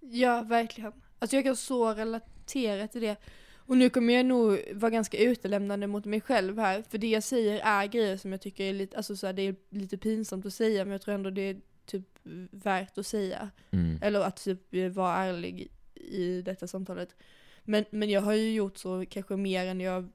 [0.00, 0.92] Ja, verkligen.
[1.18, 3.16] Alltså jag kan så relatera till det.
[3.54, 7.22] Och nu kommer jag nog vara ganska utelämnande mot mig själv här, för det jag
[7.22, 10.46] säger är grejer som jag tycker är lite, alltså så här, det är lite pinsamt
[10.46, 12.06] att säga, men jag tror ändå det är typ
[12.50, 13.50] värt att säga.
[13.70, 13.98] Mm.
[14.02, 17.16] Eller att typ vara ärlig i detta samtalet.
[17.64, 20.08] Men, men jag har ju gjort så kanske mer än jag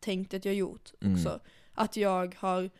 [0.00, 1.14] tänkt att jag gjort Mm.
[1.14, 1.40] också.
[1.72, 2.70] Att jag har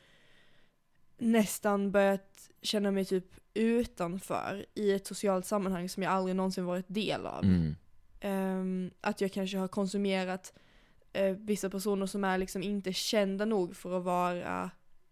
[1.18, 6.88] nästan börjat känna mig typ utanför i ett socialt sammanhang som jag aldrig någonsin varit
[6.88, 7.44] del av.
[7.44, 7.74] Mm.
[8.20, 10.52] Ehm, att jag kanske har konsumerat
[11.12, 14.70] eh, vissa personer som är liksom inte kända nog för att vara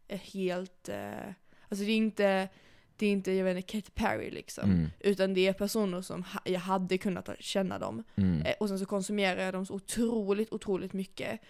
[0.08, 1.28] eh, helt, eh,
[1.68, 2.48] alltså det är inte,
[2.96, 4.70] det är inte, jag vet inte, Katy Perry liksom.
[4.70, 4.86] Mm.
[5.00, 8.04] Utan det är personer som ha, jag hade kunnat känna dem.
[8.16, 8.42] Mm.
[8.42, 11.40] Eh, och sen så konsumerar jag dem så otroligt, otroligt mycket.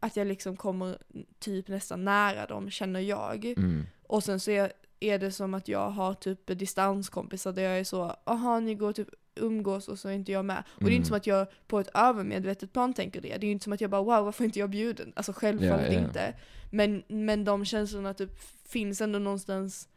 [0.00, 0.98] Att jag liksom kommer
[1.38, 3.44] typ nästan nära dem, känner jag.
[3.44, 3.86] Mm.
[4.08, 7.84] Och sen så är, är det som att jag har typ distanskompisar där jag är
[7.84, 10.62] så, aha ni går typ umgås och så är inte jag med.
[10.74, 10.96] Och det är Mm.
[10.96, 13.36] inte som att jag på ett övermedvetet plan tänker det.
[13.36, 15.12] Det är inte som att jag bara wow varför är inte jag bjuden?
[15.16, 16.06] Alltså självfallet Ja, ja.
[16.06, 16.34] inte.
[16.70, 18.30] Men, men de känslorna typ
[18.64, 19.88] finns ändå någonstans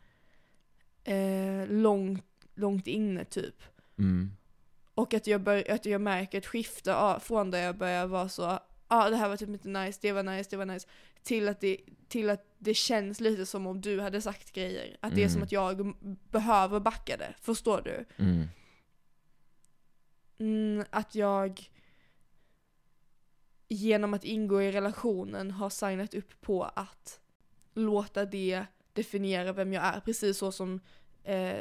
[1.04, 3.56] eh, långt, långt inne typ.
[3.98, 4.32] Mm.
[4.96, 8.30] Och att jag, bör, att jag märker ett skifte av, från där jag börjar vara
[8.30, 10.88] så, ja ah, det här var typ inte nice, det var nice, det var nice.
[11.24, 11.78] Till att det,
[12.08, 14.98] till att det känns lite som om du hade sagt grejer.
[15.00, 15.34] Att det är Mm.
[15.34, 15.94] som att jag
[16.32, 18.06] behöver backa det, förstår du?
[18.24, 18.48] Mm.
[20.40, 21.70] Mm, att jag
[23.68, 27.20] genom att ingå i relationen har signat upp på att
[27.74, 30.00] låta det definiera vem jag är.
[30.00, 30.80] Precis så som
[31.24, 31.60] eh,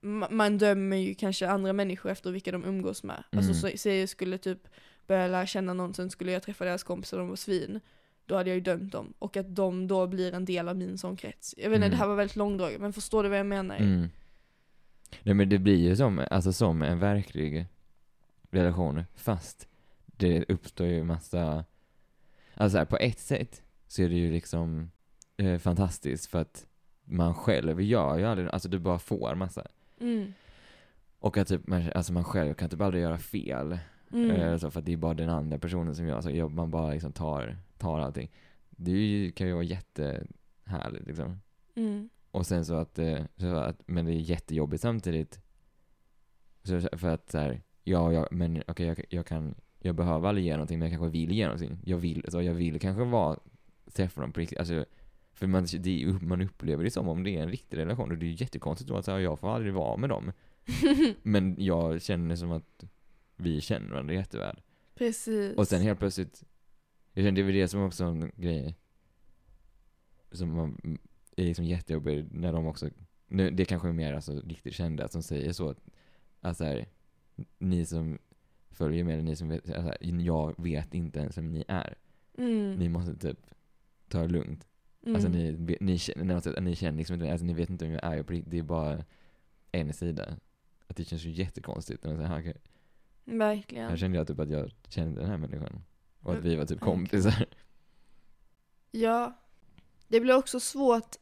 [0.00, 3.24] ma- man dömer ju kanske andra människor efter vilka de umgås med.
[3.32, 3.72] Alltså Mm.
[3.72, 4.68] så, säg jag skulle typ
[5.06, 7.80] börja lära känna någon, sen skulle jag träffa deras kompisar och de var svin.
[8.26, 9.14] Då hade jag ju dömt dem.
[9.18, 11.54] Och att de då blir en del av min sån krets.
[11.58, 11.90] Jag vet inte, Mm.
[11.90, 13.76] det här var väldigt långdraget, men förstår du vad jag menar?
[13.76, 14.08] Mm.
[15.22, 17.66] Nej men det blir ju som, alltså som en verklig
[18.50, 19.68] relation, fast
[20.06, 21.64] det uppstår ju massa,
[22.54, 24.90] alltså här, på ett sätt så är det ju liksom
[25.36, 26.66] eh, fantastiskt för att
[27.04, 29.66] man själv gör ju aldrig, alltså du bara får massa.
[30.00, 30.32] Mm.
[31.18, 33.78] Och att typ, man, alltså man själv kan typ aldrig göra fel.
[34.12, 34.30] Mm.
[34.30, 36.90] Eh, så för att det är bara den andra personen som gör, så man bara
[36.92, 38.30] liksom tar, tar allting.
[38.70, 41.40] Det ju, kan ju vara jättehärligt liksom.
[41.74, 42.08] Mm.
[42.30, 45.40] Och sen så att, eh, så att men det är jättejobbigt samtidigt.
[46.62, 50.46] Så, för att så här, ja, jag, men okej, jag, jag kan, jag behöver aldrig
[50.46, 51.78] ge någonting, men jag kanske vill ge någonting.
[51.84, 53.38] Jag vill, så jag vill kanske vara,
[53.92, 54.84] träffa dem på riktigt, alltså,
[55.32, 58.26] för man, det, man upplever det som om det är en riktig relation, och det
[58.26, 60.32] är ju jättekonstigt då att här, jag får aldrig vara med dem.
[61.22, 62.84] Men jag känner som att
[63.36, 64.60] vi känner varandra jätteväl.
[64.94, 65.56] Precis.
[65.56, 66.44] Och sen helt plötsligt,
[67.14, 68.74] jag känner det är väl det som också är en grej
[70.32, 70.98] som man,
[71.36, 72.90] är liksom jättejobbig när de också,
[73.26, 75.80] nu, det kanske är mer alltså riktigt kända som säger så att,
[76.40, 76.86] att så här,
[77.58, 78.18] ni som
[78.70, 81.94] följer med, ni som vet, alltså, jag vet inte ens vem ni är.
[82.38, 82.74] Mm.
[82.74, 83.38] Ni måste typ
[84.08, 84.66] ta det lugnt.
[85.02, 85.14] Mm.
[85.14, 88.04] Alltså ni, vet- ni, känner, ni känner liksom inte, alltså ni vet inte vem jag
[88.04, 89.04] är på riktigt, det är bara
[89.72, 90.36] en sida.
[90.86, 92.04] Att det känns ju jättekonstigt.
[92.04, 92.56] när man säger, "Ah, okej."
[93.24, 93.88] Verkligen.
[93.88, 95.82] Här kände jag typ att jag kände den här människan.
[96.24, 97.46] Och att vi var typ kompisar.
[98.90, 99.38] Ja.
[100.08, 101.16] Det blir också svårt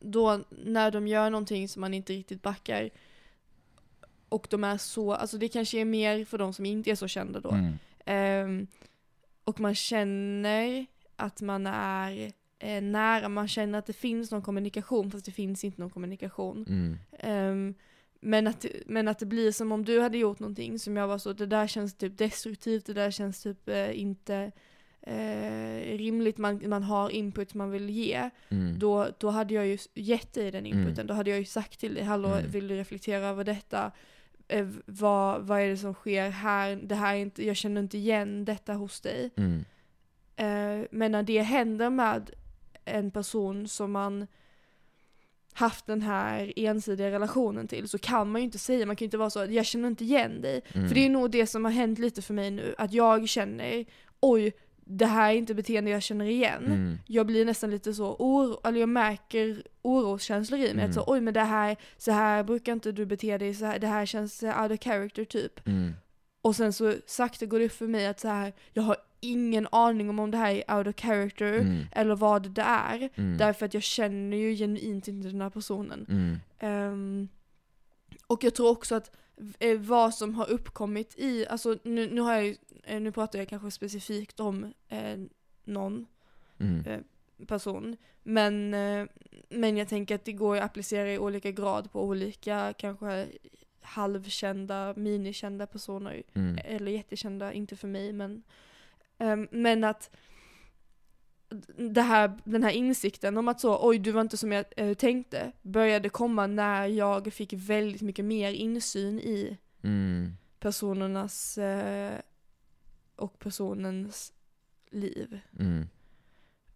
[0.00, 2.90] då när de gör någonting som man inte riktigt backar.
[4.28, 7.08] Och de är så, alltså det kanske är mer för de som inte är så
[7.08, 7.50] kända då.
[7.50, 7.78] Mm.
[8.04, 8.66] Ehm,
[9.44, 15.10] och man känner att man är eh, nära, man känner att det finns någon kommunikation
[15.10, 16.66] fast det finns inte någon kommunikation.
[16.68, 16.98] Mm.
[17.18, 17.74] Ehm,
[18.24, 21.18] men, att, men att det blir som om du hade gjort någonting som jag var
[21.18, 24.52] så, det där känns typ destruktivt, det där känns typ eh, inte
[25.00, 28.30] eh, rimligt, man, man har input man vill ge.
[28.48, 28.78] Mm.
[28.78, 31.06] Då, då hade jag ju gett dig den inputen, Mm.
[31.06, 32.50] då hade jag ju sagt till dig, hallå Mm.
[32.50, 33.92] vill du reflektera över detta?
[34.48, 36.76] Eh, vad, vad är det som sker här?
[36.82, 39.30] Det här är inte, jag känner inte igen detta hos dig.
[39.36, 39.64] Mm.
[40.36, 42.30] Eh, men när det händer med
[42.84, 44.26] en person som man
[45.52, 49.06] haft den här ensidiga relationen till så kan man ju inte säga, man kan ju
[49.06, 50.60] inte vara så jag känner inte igen dig.
[50.72, 50.88] Mm.
[50.88, 53.84] För det är nog det som har hänt lite för mig nu, att jag känner
[54.20, 54.52] oj,
[54.84, 56.66] det här är inte beteende jag känner igen.
[56.66, 56.98] Mm.
[57.06, 60.70] Jag blir nästan lite så oro, eller jag märker oroskänslor i mig.
[60.70, 60.88] Mm.
[60.88, 63.78] Att så, oj men det här, så här brukar inte du bete dig, så här,
[63.78, 65.66] det här känns out of character typ.
[65.66, 65.92] Mm.
[66.42, 69.68] Och sen så sakta går det upp för mig att så här, jag har ingen
[69.72, 71.84] aning om om det här är out of character Mm.
[71.92, 73.10] eller vad det är.
[73.14, 73.38] Mm.
[73.38, 76.06] Därför att jag känner ju genuint inte den här personen.
[76.58, 77.28] Ehm,
[78.26, 79.16] och jag tror också att
[79.58, 83.38] eh, vad som har uppkommit i, alltså nu, nu har jag ju, eh, nu pratar
[83.38, 85.18] jag kanske specifikt om eh,
[85.64, 86.06] någon
[86.58, 86.86] Mm.
[86.86, 87.00] eh,
[87.46, 87.96] person.
[88.22, 89.06] Men, eh,
[89.48, 93.26] men jag tänker att det går att applicera i olika grad på olika kanske
[93.82, 96.22] halvkända, minikända personer.
[96.34, 96.58] Mm.
[96.64, 98.42] Eller jättekända, inte för mig men.
[99.18, 100.10] ehm, men att
[101.76, 104.94] det här, den här insikten om att så, oj du var inte som jag eh,
[104.94, 110.36] tänkte, började komma när jag fick väldigt mycket mer insyn i Mm.
[110.60, 112.18] personernas eh,
[113.16, 114.32] och personens
[114.90, 115.40] liv.
[115.58, 115.88] Mm.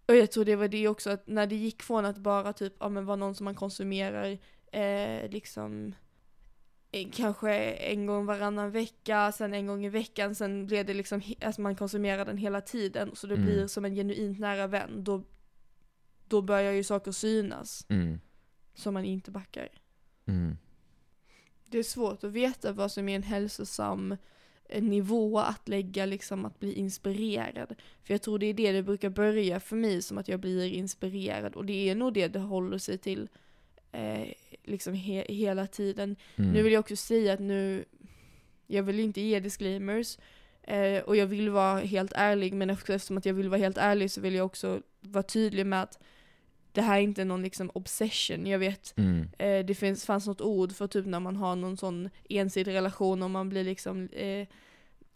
[0.07, 2.75] Och jag tror det var det också, att när det gick från att bara typ,
[2.81, 4.38] ja men vara någon som man konsumerar,
[4.73, 5.95] eh, liksom
[7.04, 11.61] kanske en gång varannan vecka, sen en gång i veckan, sen blev det liksom, alltså
[11.61, 13.46] man konsumerar den hela tiden, så det Mm.
[13.46, 15.22] blir som en genuint nära vän, då,
[16.28, 18.20] då börjar ju saker synas, Mm.
[18.74, 19.68] som man inte backar.
[20.26, 20.56] Mm.
[21.68, 24.16] Det är svårt att veta vad som är en hälsosam
[24.68, 27.74] eh, nivå att lägga liksom att bli inspirerad.
[28.02, 30.64] För jag tror det är det det brukar börja för mig som att jag blir
[30.72, 33.28] inspirerad och det är nog det det håller sig till
[33.96, 34.28] eh,
[34.64, 36.16] liksom he- hela tiden.
[36.37, 36.52] Mm.
[36.52, 37.85] Nu vill jag också säga att nu,
[38.66, 40.18] jag vill inte ge disclaimers
[40.62, 43.78] eh, och jag vill vara helt ärlig men efter- eftersom att jag vill vara helt
[43.78, 45.98] ärlig så vill jag också vara tydlig med att
[46.72, 48.46] det här är inte någon liksom obsession.
[48.46, 49.28] Jag vet Mm.
[49.38, 53.22] Eh, det finns, fanns något ord för typ när man har någon sån ensidig relation
[53.22, 54.46] och man blir liksom eh,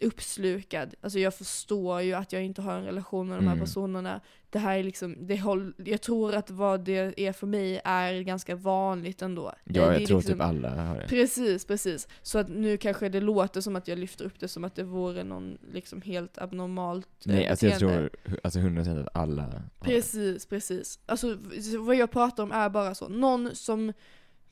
[0.03, 0.95] uppslukad.
[1.01, 3.65] Alltså jag förstår ju att jag inte har en relation med de här Mm.
[3.65, 4.21] personerna.
[4.51, 8.21] Det här är liksom, det håll, jag tror att vad det är för mig är
[8.23, 9.53] ganska vanligt ändå.
[9.65, 11.07] Ja, jag tror liksom- typ alla har det.
[11.09, 12.09] Precis, precis.
[12.23, 14.83] Så att nu kanske det låter som att jag lyfter upp det som att det
[14.83, 18.11] vore någon liksom helt abnormalt eh, Nej, alltså jag tror
[18.43, 19.63] alltså 100% att alla har.
[19.81, 20.99] Precis, precis.
[21.07, 21.37] Alltså
[21.79, 23.93] vad jag pratar om är bara så, någon som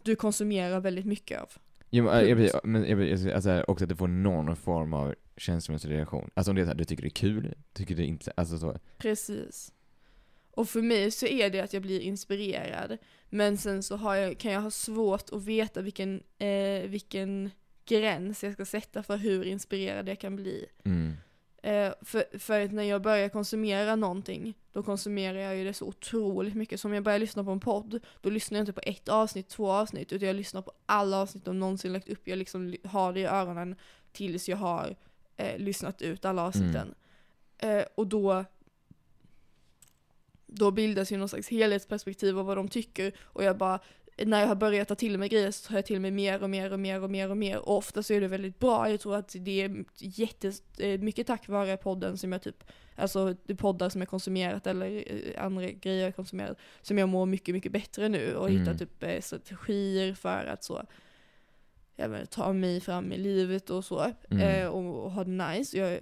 [0.03, 1.49] du konsumerar väldigt mycket av.
[1.91, 6.31] Jo, men, jag, men jag, alltså, också att det får någon form av känslomässig reaktion.
[6.35, 8.33] Alltså om det är så här, du tycker det är kul, tycker det är inte,
[8.37, 8.79] alltså så.
[8.99, 9.73] Precis.
[10.51, 12.99] Och för mig så är det att jag blir inspirerad.
[13.29, 17.51] Men sen så jag, kan jag ha svårt att veta vilken, eh, vilken
[17.85, 20.67] gräns jag ska sätta för hur inspirerad jag kan bli.
[20.85, 21.17] Mm.
[21.63, 26.55] Eh, för, för när jag börjar konsumera någonting, då konsumerar jag ju det så otroligt
[26.55, 26.81] mycket.
[26.81, 29.49] Så om jag börjar lyssna på en podd, då lyssnar jag inte på ett avsnitt,
[29.49, 32.29] två avsnitt, utan jag lyssnar på alla avsnitt de någonsin lagt upp.
[32.29, 33.77] Jag liksom har det i öronen
[34.13, 34.97] tills jag har
[35.39, 36.95] eh, lyssnat ut alla avsnitten.
[37.59, 38.45] Eh, och då
[40.47, 43.81] då bildas ju någon slags helhetsperspektiv av vad de tycker och jag bara
[44.25, 46.51] när jag har börjat ta till mig grejer så tar jag till mig mer och
[46.51, 48.91] mer och mer och mer och mer och ofta så är det väldigt bra.
[48.91, 52.65] Jag tror att det är jättemycket tack vare podden som jag typ,
[52.97, 57.55] alltså poddar som jag konsumerat eller eh, andra grejer jag konsumerat som jag mår mycket,
[57.55, 58.61] mycket bättre nu och Mm.
[58.61, 60.83] hittar typ eh, strategier för att så
[62.01, 64.43] jag vet, ta mig fram i livet och så Mm.
[64.63, 65.79] eh, och, och ha det nice.
[65.79, 66.01] Jag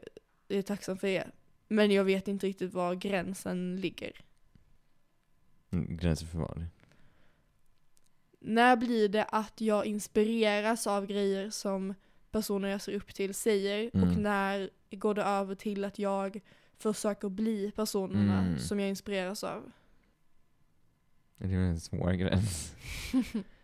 [0.48, 1.26] är tacksam för det.
[1.68, 4.12] Men jag vet inte riktigt var gränsen ligger.
[5.70, 6.66] Mm, Gränsen för vad?
[8.40, 11.94] När blir det att jag inspireras av grejer som
[12.30, 14.22] personer jag ser upp till säger och Mm.
[14.22, 16.40] när går det över till att jag
[16.78, 18.58] försöker bli personerna Mm.
[18.58, 19.72] som jag inspireras av?
[21.38, 22.74] Det är en svår gräns.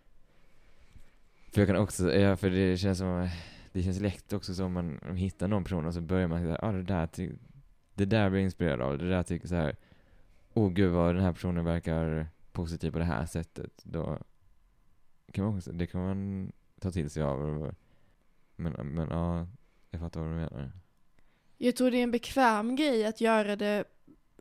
[1.53, 3.29] för jag kan också, ja, för det känns som,
[3.73, 6.73] det känns lätt också som man hittar någon person och så börjar man säga, ah,
[6.73, 7.09] det där,
[7.95, 9.77] det där blir jag inspirerad av, det där tycker så här,
[10.55, 13.83] åh oh, gud vad den här personen verkar positiv på det här sättet.
[13.85, 14.19] Då
[15.33, 17.75] kan man också, det kan man ta till sig av.
[18.57, 19.47] Men, men ja,
[19.91, 20.73] jag fattar vad du menar.
[21.59, 23.85] Jag tror det är en bekväm grej att göra det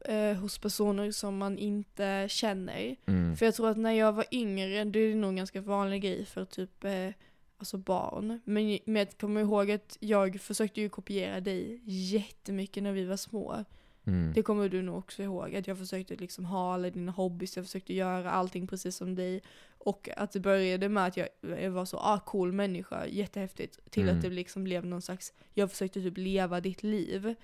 [0.06, 2.96] eh, hos personer som man inte känner.
[3.06, 3.36] Mm.
[3.36, 6.26] För jag tror att när jag var yngre, det är nog en ganska vanlig grej
[6.26, 7.10] för typ eh,
[7.58, 8.40] alltså barn.
[8.46, 13.18] Men, men jag kommer ihåg att jag försökte ju kopiera dig jättemycket när vi var
[13.18, 13.66] små.
[14.06, 14.34] Mm.
[14.34, 17.66] Det kommer du nog också ihåg, att jag försökte liksom ha alla dina hobbys, jag
[17.66, 19.42] försökte göra allting precis som dig.
[19.78, 23.80] Och att det började med att jag, jag var så, ah cool människa, jättehäftigt.
[23.90, 24.16] Till Mm.
[24.16, 27.36] att det liksom blev någon slags, jag försökte typ leva ditt liv.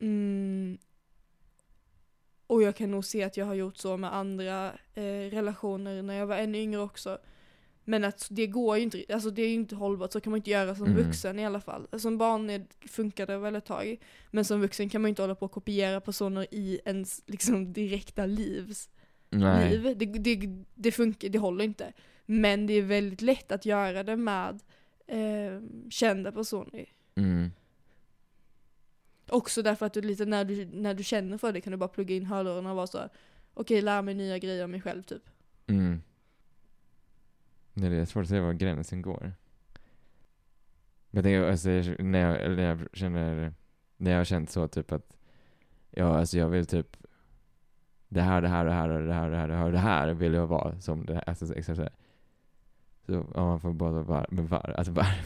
[0.00, 0.78] Mm.
[2.46, 6.14] Och jag kan nog se att jag har gjort så med andra eh, relationer när
[6.14, 7.18] jag var ännu yngre också.
[7.84, 10.36] Men att det går ju inte, alltså det är ju inte hållbart, så kan man
[10.38, 11.04] inte göra som Mm.
[11.04, 11.86] vuxen i alla fall.
[11.98, 13.96] Som barn är, funkar det väl ett tag,
[14.30, 17.72] men som vuxen kan man ju inte hålla på och kopiera personer i ens liksom
[17.72, 18.88] direkta livs
[19.30, 19.70] Nej.
[19.70, 19.98] liv.
[19.98, 21.92] Det, det, det funkar, det håller inte.
[22.26, 24.60] Men det är väldigt lätt att göra det med
[25.06, 26.88] eh, kända personer.
[27.16, 27.50] Mm.
[29.28, 31.88] Också därför att du lite, när du, när du känner för det kan du bara
[31.88, 33.08] plugga in hörlurarna och vara så
[33.54, 35.22] okej, lär mig nya grejer om mig själv typ.
[35.66, 36.02] Mm.
[37.72, 39.32] Nej, det är svårt att säga var gränsen går.
[41.14, 43.52] Alltså, jag tänker, alltså, när jag, när jag känner,
[43.96, 45.16] när jag har känt så typ att,
[45.90, 46.96] ja alltså jag vill typ,
[48.08, 50.34] det här, det här, det här, det här, det här, det här, det här vill
[50.34, 51.92] jag vara som det här, alltså exakt så här.
[53.06, 54.26] Så, ja man får bara vara varm.
[54.30, 55.24] med var, alltså varm.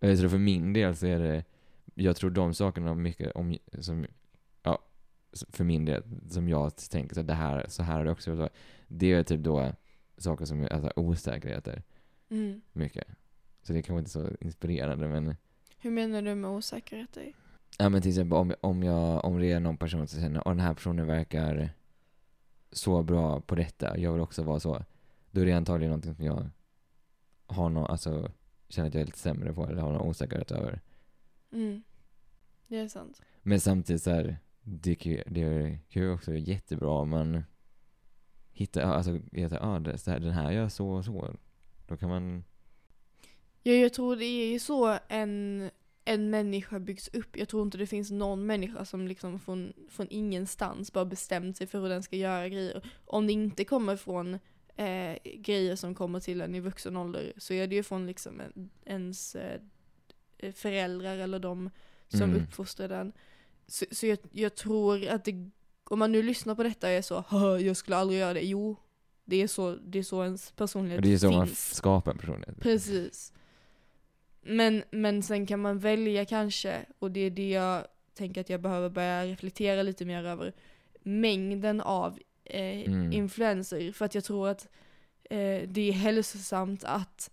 [0.00, 1.44] Jag alltså, för min del så är det,
[1.94, 4.06] jag tror de sakerna mycket om, som,
[4.62, 4.78] ja,
[5.50, 8.48] för min del, som jag tänker så det här, så här är det också, så,
[8.88, 9.72] det är typ då
[10.16, 11.82] saker som är alltså, osäkerheter,
[12.30, 12.60] Mm.
[12.72, 13.04] mycket.
[13.62, 15.36] Så det är kanske inte så inspirerande men,
[15.78, 17.32] Hur menar du med osäkerheter?
[17.78, 20.44] ja men till exempel om, om jag, om det är någon person som känner, att
[20.44, 21.70] den här personen verkar
[22.72, 24.84] så bra på detta, jag vill också vara så.
[25.30, 26.50] Då är det antagligen någonting som jag
[27.46, 28.30] har någon, alltså,
[28.68, 30.80] känner att jag är lite sämre på eller har någon osäkerhet över.
[31.52, 31.82] Mm.
[32.66, 33.22] Det är sant.
[33.42, 34.94] Men samtidigt så här, det
[35.26, 37.42] det kan ju också vara jättebra om man
[38.52, 41.36] hittar, alltså, vet, ja, det, så här, den här gör så och så.
[41.86, 42.44] Då kan man,
[43.62, 45.70] Ja, jag tror det är ju så en,
[46.04, 47.36] en människa byggs upp.
[47.36, 51.66] Jag tror inte det finns någon människa som liksom från, från ingenstans bara bestämt sig
[51.66, 52.90] för hur den ska göra grejer.
[53.04, 54.34] Om det inte kommer från
[54.76, 58.40] eh, grejer som kommer till en i vuxen ålder så är det ju från liksom
[58.40, 59.60] en, ens eh,
[60.54, 61.70] föräldrar eller de
[62.08, 62.36] som Mm.
[62.42, 63.12] uppfostrar den.
[63.66, 65.50] Så, så jag, jag tror att det,
[65.84, 68.40] om man nu lyssnar på detta och är så "Haha, jag skulle aldrig göra det.
[68.46, 68.76] Jo,
[69.24, 71.36] det är så, det är så ens personlighet det är så finns.
[71.36, 72.60] man skapar en personlighet.
[72.60, 73.32] Precis.
[74.42, 78.60] Men, men sen kan man välja kanske, och det är det jag tänker att jag
[78.60, 80.52] behöver börja reflektera lite mer över,
[81.02, 83.12] mängden av eh, Mm.
[83.12, 83.92] influenser.
[83.92, 84.68] För att jag tror att
[85.30, 87.30] eh, det är hälsosamt att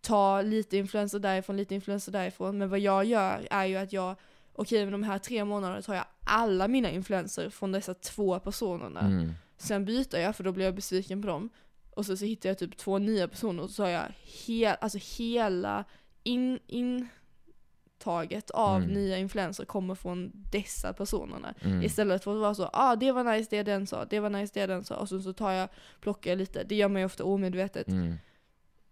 [0.00, 2.58] ta lite influenser därifrån, lite influenser därifrån.
[2.58, 4.16] Men vad jag gör är ju att jag,
[4.52, 9.00] okej men de här tre månaderna tar jag alla mina influenser från dessa två personerna.
[9.00, 9.32] Mm.
[9.58, 11.50] Sen byter jag för då blir jag besviken på dem.
[11.90, 14.04] Och så, så hittar jag typ två nya personer och så har jag
[14.46, 15.84] hel, alltså hela
[16.22, 18.90] in, intaget av Mm.
[18.90, 21.54] nya influenser kommer från dessa personerna.
[21.60, 21.82] Mm.
[21.82, 24.52] Istället för att vara så, ah det var nice det den sa, det var nice
[24.54, 24.96] det den sa.
[24.96, 25.68] Och så, så tar jag,
[26.00, 27.88] plockar jag lite, det gör man ju ofta omedvetet.
[27.88, 28.14] Mm.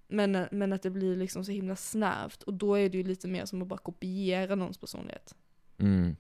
[0.09, 2.43] Men, men att det blir liksom så himla snävt.
[2.43, 5.35] Och då är det ju lite mer som att bara kopiera någons personlighet.
[5.79, 6.17] Mm.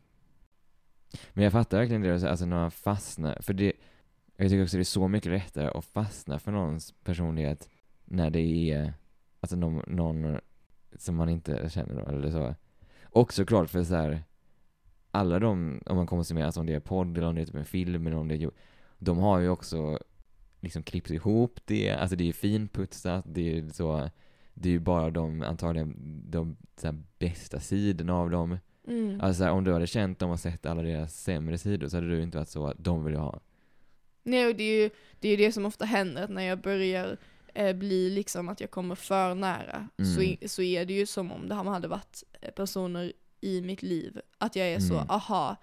[1.33, 3.73] Men jag fattar verkligen det, alltså när man fastnar, för det,
[4.37, 7.69] jag tycker också det är så mycket lättare att fastna för någons personlighet
[8.05, 8.95] när det är,
[9.41, 10.41] alltså någon, någon
[10.97, 12.55] som man inte känner då, eller så.
[13.03, 14.23] Och såklart för så här,
[15.11, 17.55] alla de, om man konsumerar, alltså om det är podd eller om det är typ
[17.55, 18.51] en film eller om det är,
[18.99, 19.99] de har ju också
[20.61, 24.11] liksom klippt ihop det, alltså det är finputsat, det är så,
[24.55, 25.95] det är ju bara de, antagligen
[26.31, 28.59] de så här, bästa sidorna av dem.
[28.89, 29.21] Mm.
[29.21, 31.97] Alltså så här, om du hade känt dem och sett alla deras sämre sidor så
[31.97, 33.41] hade du inte varit så att de vill jag ha.
[34.23, 34.91] Nej, och det är ju
[35.21, 37.17] det, är det som ofta händer, att när jag börjar
[37.55, 40.37] eh, bli liksom att jag kommer för nära, så, Mm.
[40.41, 44.21] i, så är det ju som om det hade varit eh, personer i mitt liv.
[44.39, 45.07] Att jag är så, Mm.
[45.11, 45.57] aha,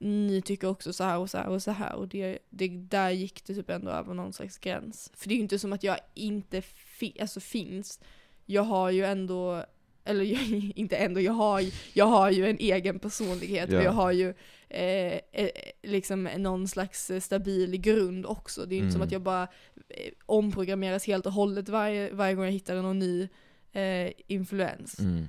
[0.00, 1.94] ni tycker också så här och så här och så här.
[1.94, 5.10] Och det, det, där gick det typ ändå över någon slags gräns.
[5.14, 8.00] För det är ju inte som att jag inte fi, alltså finns.
[8.46, 9.64] Jag har ju ändå,
[10.04, 13.78] eller jag, inte ändå, jag har, jag har ju en egen personlighet Ja.
[13.78, 14.34] och jag har ju
[14.68, 15.50] eh, eh,
[15.82, 18.66] liksom någon slags stabil grund också.
[18.66, 19.06] Det är ju inte som Mm.
[19.06, 19.42] att jag bara
[19.88, 23.28] eh, omprogrammeras helt och hållet varje, varje gång jag hittar någon ny
[23.72, 24.98] eh, influens.
[25.00, 25.24] Mm.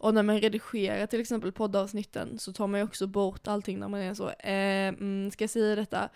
[0.00, 3.88] Och när man redigerar till exempel poddavsnitten så tar man ju också bort allting när
[3.88, 6.08] man är så, eh, mm, ska jag säga detta?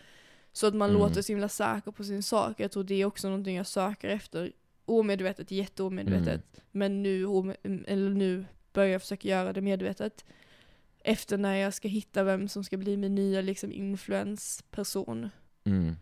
[0.52, 1.02] Så att man Mm.
[1.02, 2.60] låter så himla säker på sin sak.
[2.60, 4.52] Jag tror det är också någonting jag söker efter
[4.84, 6.26] omedvetet, jätteomedvetet.
[6.28, 6.42] Mm.
[6.70, 10.24] Men nu, mm, eller nu börjar jag försöka göra det medvetet.
[11.00, 15.30] Efter när jag ska hitta vem som ska bli min nya liksom influensperson.
[15.64, 15.96] Mm.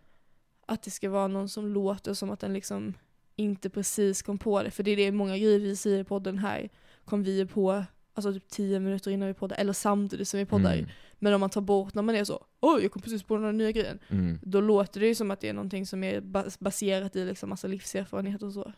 [0.65, 2.93] Att det ska vara någon som låter som att den liksom
[3.35, 4.71] inte precis kom på det.
[4.71, 6.69] För det är det många grejer vi säger i podden här,
[7.05, 7.83] kom vi på
[8.13, 10.73] alltså typ 10 minuter innan vi poddar, eller samtidigt som vi poddar.
[10.73, 10.89] Mm.
[11.19, 13.43] Men om man tar bort när man är så, oj jag kom precis på den
[13.43, 13.99] här nya grejen.
[14.09, 14.39] Mm.
[14.43, 17.49] Då låter det ju som att det är någonting som är bas- baserat i liksom
[17.49, 18.73] massa livserfarenhet och så.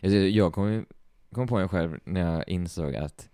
[0.00, 0.86] Jag, jag kom,
[1.32, 3.28] kom på mig själv när jag insåg att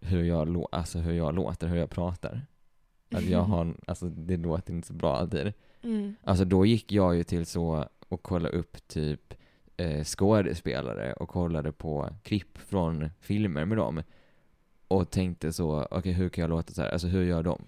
[0.00, 2.46] hur jag, alltså hur jag låter, hur jag pratar.
[3.10, 5.52] Att jag har, alltså det låter inte så bra alltid.
[5.82, 6.16] Mm.
[6.24, 9.34] Alltså då gick jag ju till så och kollade upp typ
[9.78, 14.02] eh, skådespelare och kollade på klipp från filmer med dem.
[14.88, 16.90] Och tänkte så, okej hur kan jag låta så här?
[16.90, 17.64] Alltså hur gör de?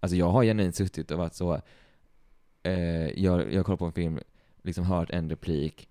[0.00, 1.60] Alltså jag har genuint suttit och varit så,
[2.62, 4.18] eh, jag, jag kollar på en film,
[4.62, 5.88] liksom hört en replik,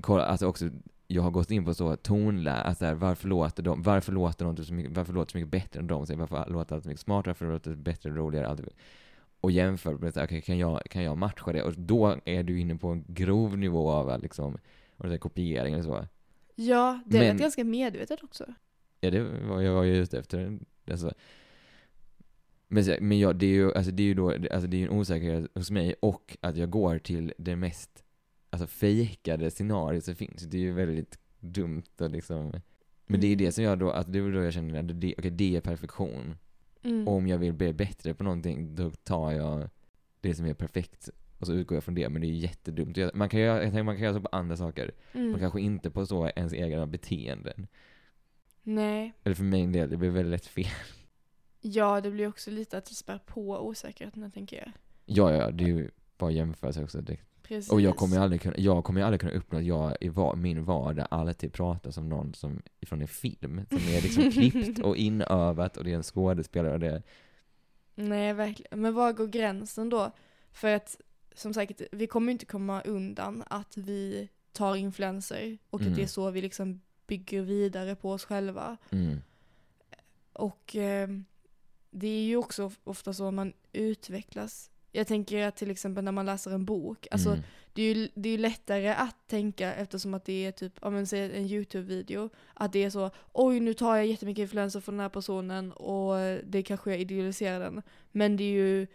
[0.00, 0.70] kolla, alltså också,
[1.06, 4.56] jag har gått in på så tonlä, alltså här, varför låter de, varför låter de
[4.56, 6.06] så mycket, varför låter så mycket bättre än de?
[6.06, 8.60] Så varför låter allt så mycket smartare, varför låter det bättre, roligare, allt
[9.40, 11.62] och jämför så här, okay, kan, jag, kan jag matcha det?
[11.62, 14.58] Och då är du inne på en grov nivå av liksom,
[14.96, 16.06] och det kopiering eller så.
[16.54, 18.54] Ja, det är ganska medvetet också.
[19.00, 20.58] Ja, det var jag var ju ute efter.
[20.90, 21.12] Alltså.
[22.68, 24.98] Men, men ja, det är ju, alltså det är ju då, alltså det är en
[24.98, 28.04] osäkerhet hos mig och att jag går till det mest,
[28.50, 30.42] alltså fejkade scenariot som finns.
[30.42, 32.52] Det är ju väldigt dumt och liksom,
[33.06, 35.00] men det är ju det som jag då, att det är då jag känner att
[35.00, 36.36] det, okej, det är perfektion.
[36.82, 37.08] Mm.
[37.08, 39.68] Om jag vill bli bättre på någonting, då tar jag
[40.20, 41.08] det som är perfekt
[41.38, 42.96] och så utgår jag från det, men det är jättedumt.
[42.96, 45.30] Jag- Man kan göra, jag tänker man kan göra så på andra saker, Mm.
[45.30, 47.66] men kanske inte på så ens egna beteenden.
[48.62, 49.12] Nej.
[49.24, 50.66] Eller för min del, det blir väldigt lätt fel.
[51.60, 54.72] Ja, det blir också lite att det spär på osäkerheten, tänker jag.
[55.06, 57.00] Ja, ja, det är ju bara jämförelse också.
[57.00, 57.16] Det.
[57.50, 57.72] Precis.
[57.72, 60.36] Och jag kommer ju aldrig kunna, jag kommer aldrig kunna uppnå att jag i var,
[60.36, 64.96] min vardag alltid pratar som någon som, från en film, som är liksom klippt och
[64.96, 67.02] inövat och det är en skådespelare och det,
[67.94, 68.80] Nej, verkligen.
[68.80, 70.10] Men var går gränsen då?
[70.52, 71.00] För att,
[71.34, 75.92] som sagt, vi kommer ju inte komma undan att vi tar influenser och Mm.
[75.92, 78.76] att det är så vi liksom bygger vidare på oss själva.
[78.90, 79.18] mm,
[80.32, 81.08] Och eh,
[81.90, 84.69] det är ju också ofta så man utvecklas.
[84.92, 87.40] Jag tänker att till exempel när man läser en bok, alltså mm,
[87.72, 90.94] det är ju det är ju lättare att tänka eftersom att det är typ, om
[90.94, 94.94] man säger en YouTube-video, att det är så oj nu tar jag jättemycket influenser från
[94.94, 96.14] den här personen och
[96.44, 97.82] det kanske jag idealiserar den.
[98.12, 98.86] Men det är ju,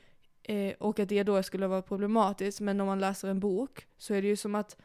[0.44, 4.14] eh, och att det då skulle vara problematiskt, men om man läser en bok så
[4.14, 4.78] är det ju som att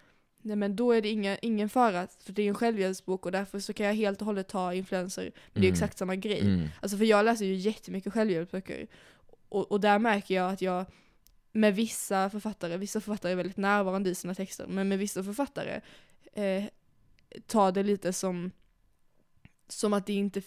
[0.43, 3.33] Nej men då är det inga, ingen fara, för det är ju en självhjälpsbok och
[3.33, 5.23] därför så kan jag helt och hållet ta influenser.
[5.23, 5.75] Men det är ju Mm.
[5.75, 6.41] exakt samma grej.
[6.41, 8.87] mm, Alltså för jag läser ju jättemycket självhjälpsböcker.
[9.51, 10.85] Och, och där märker jag att jag
[11.53, 15.81] med vissa författare, vissa författare är väldigt närvarande i sina texter, men med vissa författare
[16.33, 16.65] eh,
[17.47, 18.51] tar det lite som,
[19.69, 20.43] som att det inte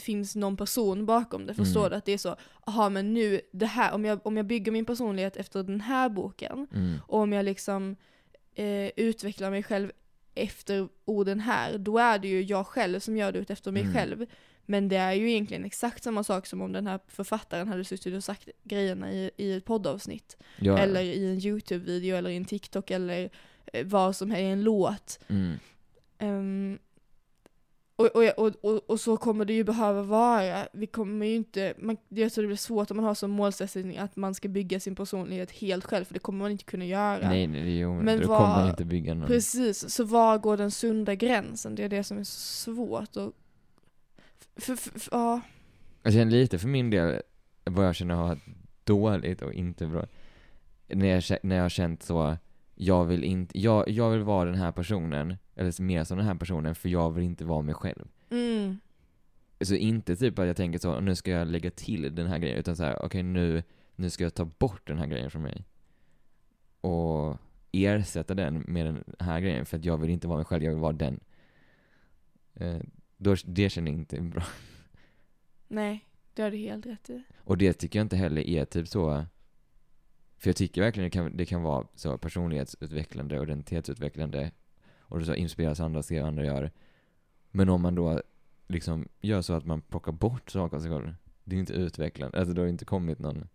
[0.00, 1.54] finns någon person bakom det.
[1.54, 1.90] Förstår Mm.
[1.90, 1.96] du?
[1.96, 2.36] Att det är så,
[2.66, 6.08] aha men nu, det här, om jag, om jag bygger min personlighet efter den här
[6.08, 7.96] boken, mm, och om jag liksom
[8.54, 9.92] eh, utvecklar mig själv
[10.34, 13.82] efter orden här, då är det ju jag själv som gör det ut efter mig
[13.82, 13.94] Mm.
[13.94, 14.26] själv.
[14.66, 18.14] Men det är ju egentligen exakt samma sak som om den här författaren hade suttit
[18.14, 20.36] och sagt grejerna i, i ett poddavsnitt.
[20.58, 23.30] ja, Eller i en YouTube-video, eller i en TikTok, eller
[23.72, 25.18] eh, vad som helst, i en låt.
[25.28, 25.54] mm,
[26.18, 26.78] Ehm,
[27.98, 30.68] och, och, och, och, så kommer det ju behöva vara.
[30.72, 33.98] Vi kommer ju inte, man, jag tror det blir svårt om man har som målsättning
[33.98, 37.28] att man ska bygga sin personlighet helt själv, för det kommer man inte kunna göra.
[37.28, 38.04] nej, nej, det är omöjligt.
[38.04, 39.26] Men Då vad- kommer man inte bygga någon.
[39.26, 41.74] Precis, så var går den sunda gränsen?
[41.74, 43.32] Det är det som är så svårt och...
[44.56, 45.40] För, för, för, ja.
[46.02, 47.22] Jag känner lite för min del,
[47.64, 48.44] vad jag känner har varit
[48.84, 50.06] dåligt och inte bra.
[50.88, 52.36] När jag, när jag har känt så,
[52.74, 56.34] jag vill inte, jag, jag vill vara den här personen, eller mer som den här
[56.34, 58.08] personen, för jag vill inte vara mig själv.
[58.30, 58.78] Mm.
[59.60, 62.58] Så inte typ att jag tänker så, nu ska jag lägga till den här grejen,
[62.58, 63.62] utan så här, okej nu,
[63.96, 65.64] nu ska jag ta bort den här grejen från mig.
[66.80, 67.36] Och
[67.72, 70.70] ersätta den med den här grejen, för att jag vill inte vara mig själv, jag
[70.70, 71.20] vill vara den.
[73.16, 74.42] Då, det känner jag inte bra.
[75.68, 77.22] Nej, det har du helt rätt i.
[77.38, 79.24] Och det tycker jag inte heller är typ så,
[80.36, 84.50] för jag tycker verkligen det kan, det kan vara så personlighetsutvecklande och identitetsutvecklande
[84.98, 86.70] och så inspireras andra, ser andra gör.
[87.50, 88.22] Men om man då
[88.66, 91.14] liksom gör så att man plockar bort saker av sig själv,
[91.44, 93.48] det är inte utvecklande, alltså det har inte kommit någon,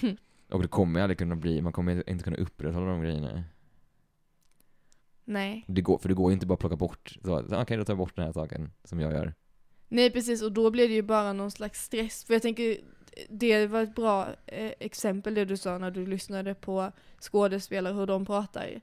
[0.50, 3.44] och det kommer aldrig kunna bli, man kommer inte kunna upprätthålla de grejerna.
[5.28, 5.64] Nej.
[5.66, 7.92] Det går, för det går ju inte bara att plocka bort, så, okej då tar
[7.92, 9.34] jag bort den här saken som jag gör.
[9.88, 12.24] Nej precis, och då blir det ju bara någon slags stress.
[12.24, 12.76] För jag tänker,
[13.28, 18.06] det var ett bra eh, exempel det du sa när du lyssnade på skådespelare, hur
[18.06, 18.80] de pratar.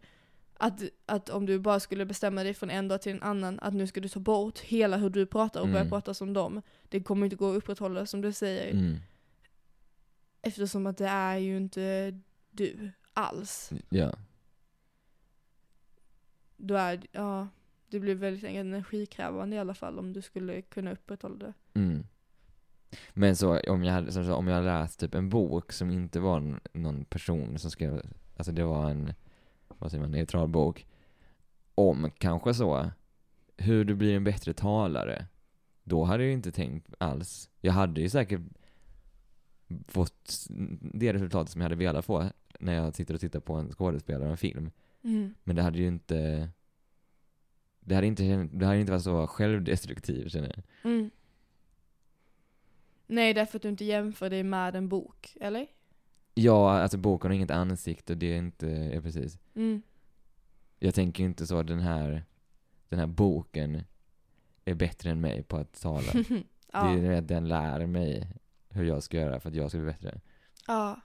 [0.57, 3.73] Att, att om du bara skulle bestämma dig från en dag till en annan, att
[3.73, 5.89] nu ska du ta bort hela hur du pratar och börja Mm.
[5.89, 6.61] prata som dem.
[6.89, 8.71] Det kommer inte gå att upprätthålla som du säger.
[8.71, 8.95] Mm.
[10.41, 12.13] Eftersom att det är ju inte
[12.51, 13.71] du alls.
[13.89, 14.13] Ja.
[16.65, 17.47] Då är, ja,
[17.89, 21.53] det blir väldigt energikrävande i alla fall om du skulle kunna upprätthålla det.
[21.73, 22.03] Mm.
[23.13, 26.59] Men så om jag hade, så, om jag läst typ en bok som inte var
[26.73, 28.01] någon person som skrev,
[28.37, 29.13] alltså det var en,
[29.67, 30.87] vad säger man, neutral bok.
[31.75, 32.91] Om kanske så,
[33.57, 35.25] hur du blir en bättre talare.
[35.83, 37.49] då hade jag ju inte tänkt alls.
[37.61, 38.41] Jag hade ju säkert
[39.87, 40.47] fått
[40.79, 44.25] det resultatet som jag hade velat få när jag sitter och tittar på en skådespelare
[44.25, 44.71] och en film.
[45.05, 45.35] Mm.
[45.43, 46.49] Men det hade ju inte
[47.79, 50.91] det hade inte, det hade inte varit så självdestruktivt känner jag.
[50.91, 51.09] Mm.
[53.07, 55.67] Nej, därför att du inte jämför dig med en bok, eller?
[56.33, 59.39] Ja, alltså boken har inget ansikte och det är inte, ja precis.
[59.55, 59.81] Mm.
[60.79, 62.23] Jag tänker ju inte så den här,
[62.89, 63.83] den här boken
[64.65, 66.11] är bättre än mig på att tala.
[66.71, 66.83] ja.
[66.83, 68.27] Det är att den lär mig
[68.69, 70.21] hur jag ska göra för att jag ska bli bättre.
[70.67, 71.01] ja.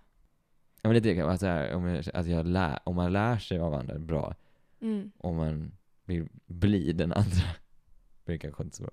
[0.82, 3.58] Ja men det, att, så här, om, jag, att jag lär, om man lär sig
[3.58, 4.34] av andra bra,
[4.82, 5.10] Mm.
[5.18, 5.72] om man
[6.04, 7.42] vill bli den andra,
[8.24, 8.92] det är kanske inte så bra.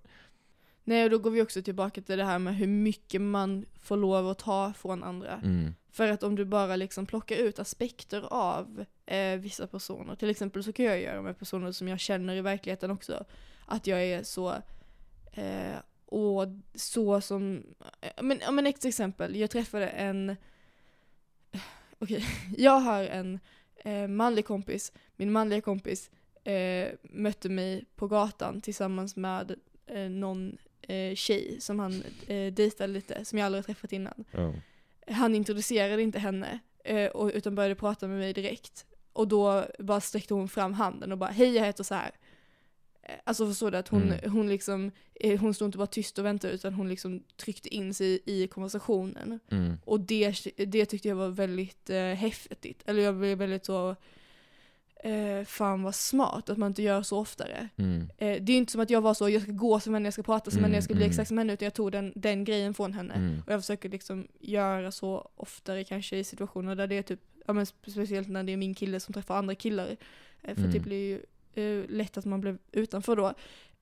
[0.83, 3.97] Nej, och då går vi också tillbaka till det här med hur mycket man får
[3.97, 5.33] lov att ta från andra.
[5.43, 5.75] Mm.
[5.91, 10.63] För att om du bara liksom plockar ut aspekter av eh, vissa personer, till exempel
[10.63, 13.25] så kan jag göra med personer som jag känner i verkligheten också,
[13.65, 14.53] att jag är så,
[15.33, 15.75] eh,
[16.05, 17.63] och så som,
[18.01, 20.35] eh, men, men ett exempel, jag träffade en,
[21.99, 22.25] okej,
[22.57, 23.39] jag har en
[23.75, 26.11] eh, manlig kompis, min manliga kompis
[26.43, 29.55] eh, mötte mig på gatan tillsammans med
[29.87, 34.53] eh, någon eh, tjej som han eh, dejtade lite, som jag aldrig träffat innan Ja.
[35.07, 38.85] han introducerade inte henne, eh, och, utan började prata med mig direkt.
[39.13, 42.11] Och då bara sträckte hon fram handen och bara hej jag heter så här.
[43.07, 44.31] Eh, Alltså förstår du att hon, Mm.
[44.31, 47.93] hon liksom, eh, hon stod inte bara tyst och väntade utan hon liksom tryckte in
[47.93, 49.39] sig i konversationen.
[49.51, 49.73] Mm.
[49.85, 52.83] Och det, det tyckte jag var väldigt eh, häftigt.
[52.85, 53.95] Eller jag blev väldigt så,
[55.03, 57.69] eh, fan vad smart att man inte gör så oftare.
[57.75, 58.01] Mm.
[58.17, 60.13] Eh, det är inte som att jag var så, jag ska gå som henne, jag
[60.13, 61.11] ska prata som Mm, henne, jag ska bli mm.
[61.11, 63.13] exakt som henne, utan jag tog den, den grejen från henne.
[63.13, 63.41] Mm.
[63.45, 67.53] Och jag försöker liksom göra så oftare kanske i situationer där det är typ, ja
[67.53, 69.97] men spe- speciellt när det är min kille som träffar andra killar.
[70.41, 70.71] Eh, För Mm.
[70.73, 71.21] det blir ju
[71.57, 73.33] eh, lätt att man blir utanför då.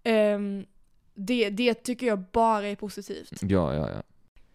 [0.04, 0.66] Ehm,
[1.14, 3.32] det, det tycker jag bara är positivt.
[3.42, 4.04] Ja, ja, ja.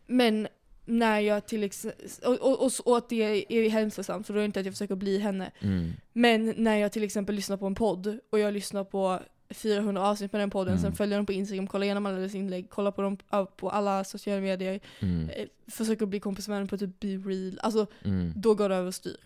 [0.06, 0.48] Men
[0.84, 4.42] när jag till exempel, och, och, och, och att det är hälsosamt, för då är
[4.42, 5.50] det inte att jag försöker bli henne.
[5.60, 5.92] Mm.
[6.12, 9.18] Men när jag till exempel lyssnar på en podd och jag lyssnar på
[9.50, 10.82] 400 avsnitt med den podden, Mm.
[10.82, 13.16] sen följer dem på Instagram, kollar igenom alla deras inlägg, kollar på dem
[13.56, 15.28] på alla sociala medier, Mm.
[15.28, 18.32] eh, försöker bli kompis med dem på typ Be Real, alltså Mm.
[18.36, 19.16] då går det överstyr.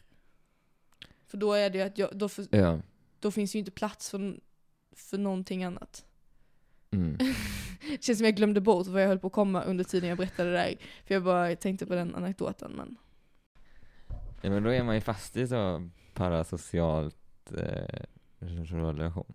[1.27, 2.79] För då är det ju att jag, då, för, Ja.
[3.25, 4.41] Då finns ju inte plats för,
[4.93, 6.05] för någonting annat.
[6.91, 7.17] Mm.
[7.91, 10.19] Det känns som jag glömde bort vad jag höll på att komma under tiden jag
[10.19, 10.75] berättade det där.
[11.07, 12.97] För jag bara tänkte på den anekdoten men.
[14.43, 19.35] Ja, men då är man ju fast i så parasocialt eh, relation.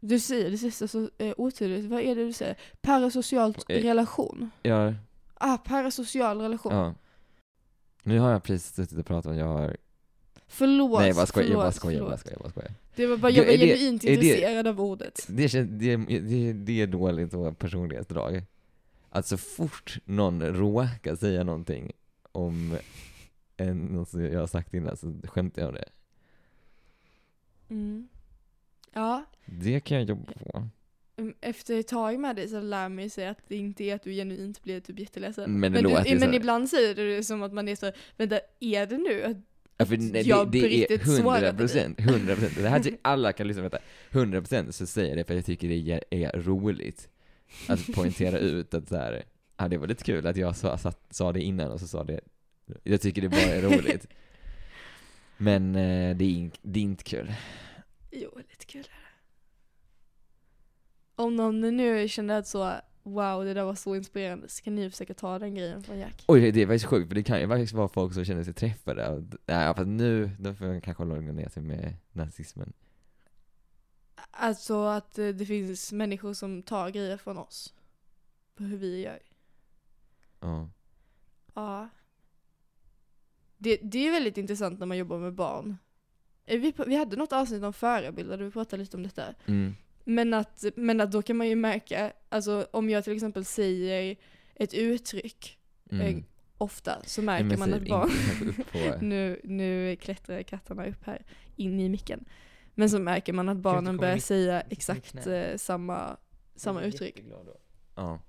[0.00, 2.56] Du säger det sista så eh, otydligt, vad är det du säger?
[2.80, 3.82] Parasocialt Eh.
[3.82, 4.50] relation?
[4.62, 4.94] Ja,
[5.34, 6.72] Ah, parasocial relation.
[6.74, 6.94] ja.
[8.02, 9.76] Nu har jag precis suttit och pratat om jag har...
[10.46, 12.72] Förlåt, Nej, jag bara skojar, jag bara skojar, jag bara skojar.
[12.96, 15.26] Det var bara, jag var det- genuint det- intresserad av ordet.
[15.28, 18.42] Det, det, det, det är dåligt och personlighetsdrag.
[19.10, 21.92] Att så fort någon råkar säga någonting
[22.32, 22.78] om
[23.56, 25.88] en, något som jag har sagt innan så skämtar jag om det.
[27.70, 28.08] Mm.
[28.92, 30.68] Ja, Det kan jag jobba på.
[31.16, 34.02] mm, efter ett tag med dig så lär mig sig att det inte är att
[34.02, 35.60] du genuint blir typ jätteledsen.
[35.60, 38.40] Men det men, du, men ibland säger du det som att man är så, vänta,
[38.60, 39.36] är det nu att
[39.76, 42.54] Ja, för nej, jag det, det är riktigt svarar hundra på procent, hundra procent.
[42.56, 43.78] Det här alla kan på detta.
[44.10, 47.08] Hundra procent så säger jag det för jag tycker det är, är roligt.
[47.68, 49.24] Att poängtera ut att så här,
[49.56, 52.04] ja det var lite kul att jag sa, satt, sa det innan och så sa
[52.04, 52.20] det,
[52.82, 54.06] jag tycker det bara är roligt.
[55.36, 57.34] Men eh, det, är, det är inte kul.
[58.10, 59.12] Jo, lite kul är det.
[61.22, 64.90] Om någon nu känner att så, wow det där var så inspirerande, så kan ni
[64.90, 66.24] försöka ta den grejen från Jack.
[66.28, 68.54] Oj, det är faktiskt sjukt, för det kan ju faktiskt vara folk som känner sig
[68.54, 69.24] träffade.
[69.46, 72.72] Nej, fast nu, då får jag kanske lugna ner sig med nazismen.
[74.30, 77.74] Alltså att eh, det finns människor som tar grejer från oss.
[78.54, 79.18] På hur vi gör.
[80.40, 80.68] Ja.
[81.54, 81.88] Ja.
[83.58, 85.76] Det, det är väldigt intressant när man jobbar med barn.
[86.44, 89.24] Eh, Vi, vi hade något avsnitt om förebilder där vi pratade lite om detta.
[89.46, 89.74] Mm.
[90.04, 94.16] Men att, men att då kan man ju märka, alltså om jag till exempel säger
[94.54, 95.58] ett uttryck
[95.90, 96.06] Mm.
[96.16, 96.22] eh,
[96.58, 98.10] ofta så Nej, märker men man att barn,
[99.08, 101.22] nu, nu klättrar katterna upp här
[101.56, 102.24] in i micken.
[102.74, 106.16] Men så märker man att barnen börjar mitt- säga exakt eh, samma,
[106.56, 107.22] samma uttryck.
[107.96, 108.20] Ja.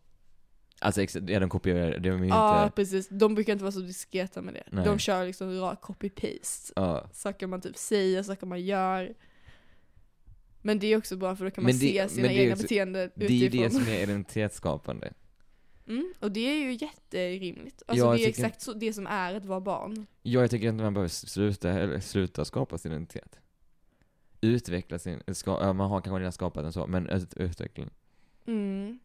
[0.79, 2.75] Alltså, ja, de kopierar, de är ju Ja, inte...
[2.75, 3.07] precis.
[3.09, 4.63] De brukar inte vara så diskreta med det.
[4.71, 4.85] Nej.
[4.85, 6.73] De kör liksom rak copy-paste.
[6.75, 7.09] Ja.
[7.13, 9.13] Saker man typ säger, saker man gör.
[10.65, 13.11] Men det är också bra för då kan man det- se sina egna också- beteenden
[13.15, 13.63] Det är ju utifrån.
[13.63, 15.13] det som är identitetsskapande.
[15.87, 17.83] Mm, och det är ju jätterimligt.
[17.87, 20.05] Alltså Ja, jag det är exakt så, det som är att vara barn.
[20.21, 23.39] Ja, jag tycker inte man behöver sluta, eller sluta skapa sin identitet.
[24.41, 27.89] Utveckla sin, ska, man har kanske redan skapat den så, men ut, utveckling.
[28.45, 28.99] Mm.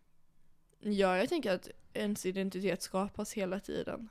[0.81, 4.09] Ja, jag tänker att ens identitet skapas hela tiden.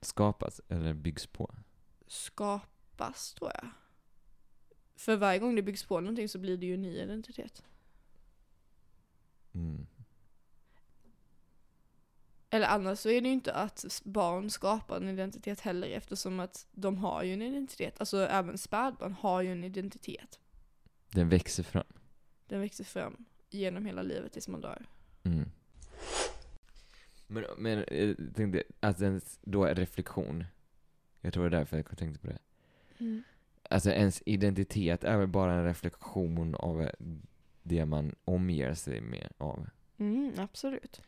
[0.00, 1.54] Skapas eller byggs på?
[2.06, 3.68] Skapas, tror jag.
[4.96, 7.64] För varje gång det byggs på någonting så blir det ju en ny identitet.
[9.52, 9.86] Mm.
[12.50, 16.66] Eller annars så är det ju inte att barn skapar en identitet heller eftersom att
[16.72, 18.00] de har ju en identitet.
[18.00, 20.40] Alltså även spädbarn har ju en identitet.
[21.10, 21.86] Den växer fram.
[22.46, 24.86] Den växer fram genom hela livet tills man dör.
[25.22, 25.50] Mm.
[27.26, 30.44] Men, men eh, jag tänkte, att ens då är reflektion.
[31.20, 32.38] Jag tror det är därför jag tänkte på det.
[33.74, 36.90] Alltså ens identitet är väl bara en reflektion av eh,
[37.62, 39.66] det man omger sig med av.
[39.98, 41.02] Mm, absolut.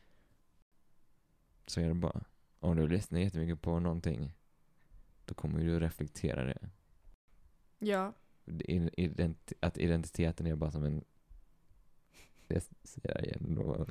[1.67, 2.25] Så är det bara.
[2.61, 4.33] Om du lyssnar jättemycket på någonting,
[5.25, 6.71] då kommer du reflektera det.
[7.79, 8.13] Ja.
[8.45, 8.65] Det
[8.97, 11.05] ident- att identiteten är bara som en...
[12.49, 13.87] Jag säger det igen då.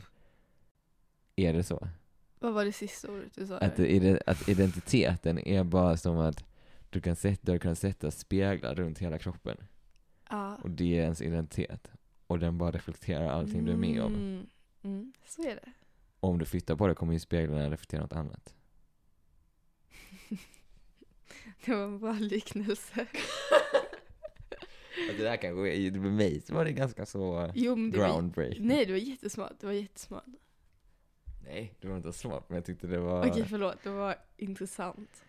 [1.35, 1.87] Är det så?
[2.39, 3.57] Vad var det sista ordet du sa?
[3.57, 3.79] Att,
[4.27, 6.54] att identiteten är bara som att
[6.95, 9.57] du kan sätta, du kan sätta speglar runt hela kroppen.
[10.29, 10.55] Ja.
[10.55, 11.91] Och det är ens identitet.
[12.27, 14.15] Och den bara reflekterar allting du är med om.
[14.15, 14.47] Mm.
[14.83, 15.71] Mm, så är det.
[16.19, 18.55] Om du flyttar på det kommer ju speglarna reflektera något annat.
[21.65, 23.07] Det var en bra liknelse.
[25.17, 28.67] Det här kanske är, med mig så var det ganska så Jo, det var, groundbreaking.
[28.67, 29.53] nej, det var jättesmart.
[29.59, 30.25] Det var jättesmart.
[31.43, 33.29] Nej, det var inte smart men jag tyckte det var...
[33.29, 33.83] Okej, förlåt.
[33.83, 35.24] Det var intressant.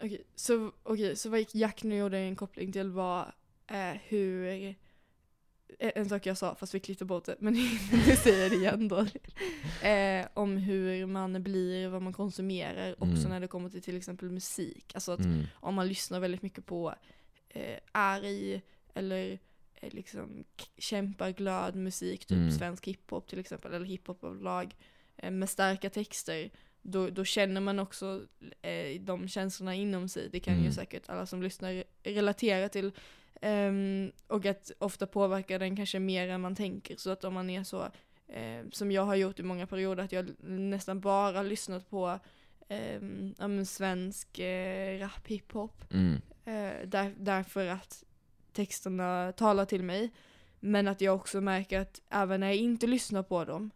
[0.00, 3.34] Okej, så, okej, så vad Jack nu gjorde en koppling till var
[3.66, 4.46] eh, hur...
[4.48, 4.74] eh,
[5.78, 7.52] En sak jag sa, fast vi klippte bort det, men
[8.06, 8.98] nu säger jag det igen då.
[9.88, 13.30] Eh, om hur man blir, vad man konsumerar, också Mm.
[13.30, 14.90] när det kommer till till exempel musik.
[14.94, 15.44] Alltså att Mm.
[15.54, 16.94] om man lyssnar väldigt mycket på
[17.48, 18.62] eh, arg
[18.94, 19.38] eller
[19.74, 22.50] eh, liksom k- kämpaglad musik, typ Mm.
[22.50, 24.76] svensk hiphop till exempel, eller hiphop överlag,
[25.16, 26.50] eh, med starka texter,
[26.90, 28.22] då, då känner man också
[28.62, 30.28] eh, de känslorna inom sig.
[30.32, 30.72] Det kan ju Mm.
[30.72, 32.92] säkert alla som lyssnar relatera till.
[33.42, 36.96] Ehm, och att ofta påverkar den kanske mer än man tänker.
[36.96, 37.82] Så att om man är så,
[38.28, 42.18] eh, som jag har gjort i många perioder, att jag nästan bara lyssnat på
[42.68, 45.84] um, ja, svensk eh, rap, hiphop.
[45.92, 46.14] Mm.
[46.44, 48.04] Eh, där, därför att
[48.52, 50.10] texterna talar till mig.
[50.60, 53.70] Men att jag också märker att även när jag inte lyssnar på dem,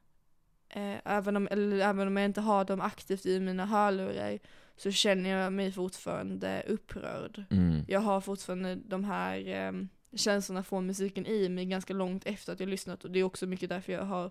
[0.72, 4.38] eh, även, om, eller även om jag inte har dem aktivt i mina hörlurar,
[4.76, 7.44] så känner jag mig fortfarande upprörd.
[7.50, 7.84] Mm.
[7.88, 9.72] Jag har fortfarande de här eh,
[10.14, 13.46] känslorna från musiken i mig ganska långt efter att jag lyssnat och det är också
[13.46, 14.30] mycket därför jag har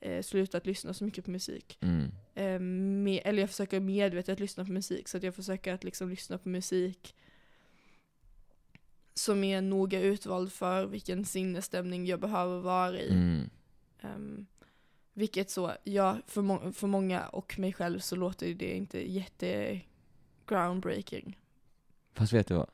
[0.00, 1.78] eh, slutat lyssna så mycket på musik.
[1.80, 2.10] Mm.
[2.34, 2.60] Eh,
[3.04, 6.38] med, eller jag försöker medvetet lyssna på musik så att jag försöker att liksom lyssna
[6.38, 7.14] på musik
[9.14, 13.10] som är noga utvald för vilken sinnesstämning jag behöver vara i.
[13.10, 13.50] Mm.
[14.00, 14.46] Ehm,
[15.14, 19.80] vilket så, ja, för, må- för många och mig själv så låter det inte jätte
[20.46, 21.38] groundbreaking.
[22.12, 22.70] Fast vet du vad?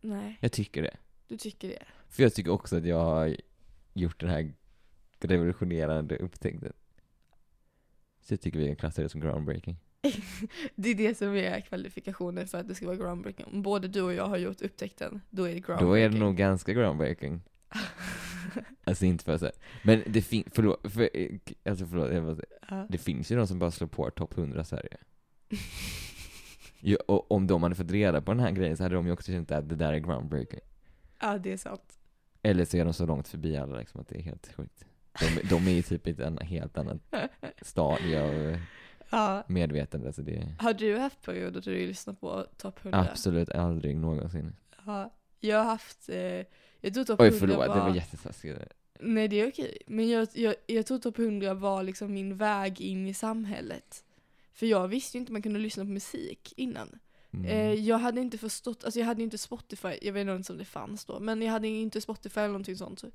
[0.00, 0.96] Nej, Jag tycker det.
[1.28, 1.82] du tycker det?
[2.08, 3.36] För jag tycker också att jag har
[3.92, 4.52] gjort den här
[5.20, 6.72] revolutionerande upptäckten.
[8.20, 9.76] Så jag tycker vi kan klassa det som groundbreaking.
[10.74, 13.46] Det är det som är kvalifikationen för att det ska vara groundbreaking.
[13.46, 15.88] Om både du och jag har gjort upptäckten, då är det groundbreaking.
[15.88, 17.40] Då är det nog ganska groundbreaking.
[18.84, 19.52] Alltså inte för att säga.
[19.82, 21.08] Men det finns, förlåt, för,
[21.64, 22.46] alltså förlåt, jag säga.
[22.70, 22.86] Ja.
[22.88, 24.96] det finns ju de som bara slår på topp 100 Sverige.
[26.80, 29.12] ju, och om de hade fått reda på den här grejen så hade de ju
[29.12, 30.60] också känt att det där är groundbreaking.
[31.20, 31.98] ja, det är sant.
[32.42, 34.84] Eller så är de så långt förbi alla liksom att det är helt sjukt.
[35.20, 36.98] De, de är ju typ i ett annan- helt annat
[37.62, 38.58] stadie av
[39.10, 39.44] Ja.
[39.48, 40.12] medvetande.
[40.12, 43.08] Så det Har du haft perioder då du lyssnar på topp 100?
[43.10, 44.56] absolut aldrig någonsin.
[44.86, 45.12] Ja.
[45.44, 46.46] Jag har haft, eh,
[46.80, 47.74] jag tror topp Oj 100 förlåt, var...
[47.74, 48.58] det var jättetaskigt.
[49.00, 49.78] Nej det är okej.
[49.86, 54.04] Men jag, jag, jag tror topp 100 var liksom min väg in i samhället.
[54.52, 56.98] För jag visste ju inte man kunde lyssna på musik innan.
[57.32, 57.46] Mm.
[57.46, 60.64] Eh, jag hade inte förstått, alltså jag hade inte Spotify, jag vet inte om det
[60.64, 63.10] fanns då, men jag hade inte Spotify eller någonting sånt så,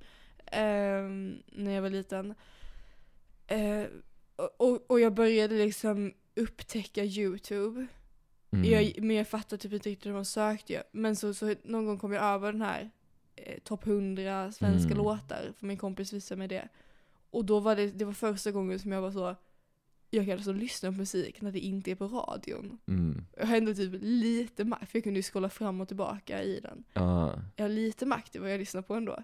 [0.46, 2.34] ehm, när jag var liten.
[3.48, 3.86] Eh,
[4.58, 7.88] och, och jag började liksom upptäcka YouTube.
[8.52, 8.72] Mm.
[8.72, 10.84] Jag, men jag fattade typ inte riktigt hur man sökte.
[10.92, 12.90] Men så, så någon gång kom jag över den här
[13.36, 14.98] eh, topp 100 svenska Mm.
[14.98, 16.68] låtar, för min kompis visade mig det.
[17.30, 19.36] Och då var det, det var första gången som jag var så,
[20.10, 22.78] jag kan alltså lyssna på musik när det inte är på radion.
[22.88, 23.26] Mm.
[23.38, 26.60] Jag har ändå typ lite makt, för jag kunde ju scrolla fram och tillbaka i
[26.60, 26.84] den.
[26.94, 27.34] Ja.
[27.56, 29.24] Jag har lite makt i vad jag lyssnar på ändå.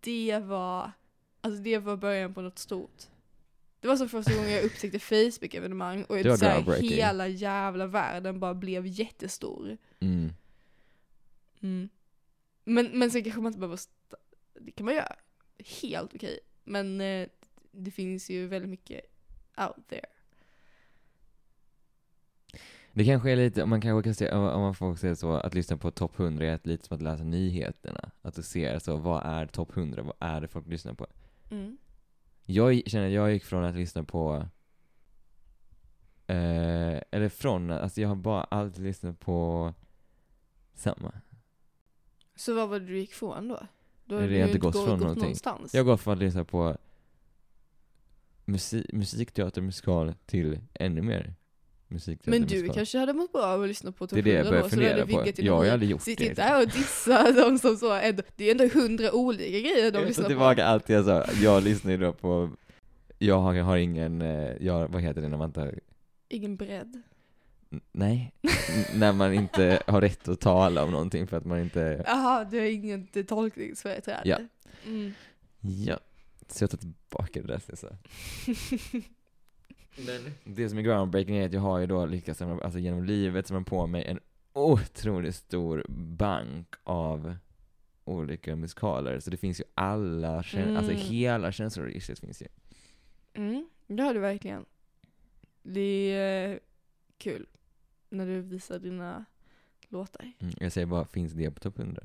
[0.00, 0.90] Det var,
[1.40, 3.02] alltså det var början på något stort.
[3.86, 8.40] Det var som första gången jag upptäckte Facebook-evenemang och Det så här, hela jävla världen
[8.40, 9.76] bara blev jättestor.
[10.00, 10.32] Mm.
[11.60, 11.88] Mm.
[12.64, 13.78] Men, men sen kanske man inte behöver,
[14.60, 15.16] det kan man göra.
[15.82, 16.38] Helt okej.
[16.64, 17.28] Men eh,
[17.72, 19.00] det finns ju väldigt mycket
[19.58, 20.06] out there.
[22.92, 25.32] Det kanske är lite, om man kanske kan se, om om man får säga så,
[25.32, 28.10] att lyssna på topp 100 är lite som att läsa nyheterna.
[28.22, 31.06] Att du ser så, vad är topp 100, vad är det folk lyssnar på?
[31.50, 31.78] Mm.
[32.46, 34.48] Jag känner, jag gick från att lyssna på,
[36.26, 39.74] eh, eller från, alltså jag har bara alltid lyssnat på
[40.74, 41.12] samma.
[42.36, 43.66] Så vad var det du gick från då?
[44.04, 45.22] Då har du inte gått gå- från någonting.
[45.22, 45.74] någonstans.
[45.74, 46.76] Jag går från att lyssna på
[48.44, 51.34] musik, musikteater, musikal till ännu mer
[51.88, 54.38] musikteater, Men du kanske hade mått bra av att lyssna på Det är det jag
[54.46, 55.42] 100 börjar då, fundera på.
[55.42, 56.24] Jag har aldrig gjort Sitt det.
[56.26, 59.98] inte här och dissa de som så ändå, det är ändå hundra olika grejer de
[59.98, 60.28] Jag lyssnar på.
[60.28, 61.24] tillbaka allt jag sa.
[61.42, 62.50] Jag lyssnar ju då på,
[63.18, 65.78] jag har, jag har ingen, eh, jag, vad heter det när man tar,
[66.28, 67.02] Ingen bredd.
[67.92, 68.32] nej,
[68.94, 72.58] när man inte har rätt att tala om någonting för att man inte, Jaha, du
[72.58, 74.20] har inget tolkningsföreträde.
[74.24, 74.38] Ja.
[74.86, 75.12] Mm.
[75.60, 75.98] ja.
[76.48, 77.88] Så jag tar tillbaka det där så jag sa.
[80.06, 83.04] Men det som är groundbreaking är att jag har ju då lyckats, samla- alltså genom
[83.04, 84.20] livet, samla på mig en
[84.52, 87.36] otroligt stor bank av
[88.04, 89.20] olika musikaler.
[89.20, 90.76] Så det finns ju alla, Mm.
[90.76, 92.46] alltså hela känsloregistret finns ju.
[93.34, 94.64] Mm, det har du verkligen.
[95.62, 95.80] Det
[96.12, 96.58] är eh,
[97.18, 97.46] kul
[98.10, 99.24] när du visar dina
[99.88, 100.32] låtar.
[100.38, 102.02] Mm, jag säger bara, finns det på topp 100?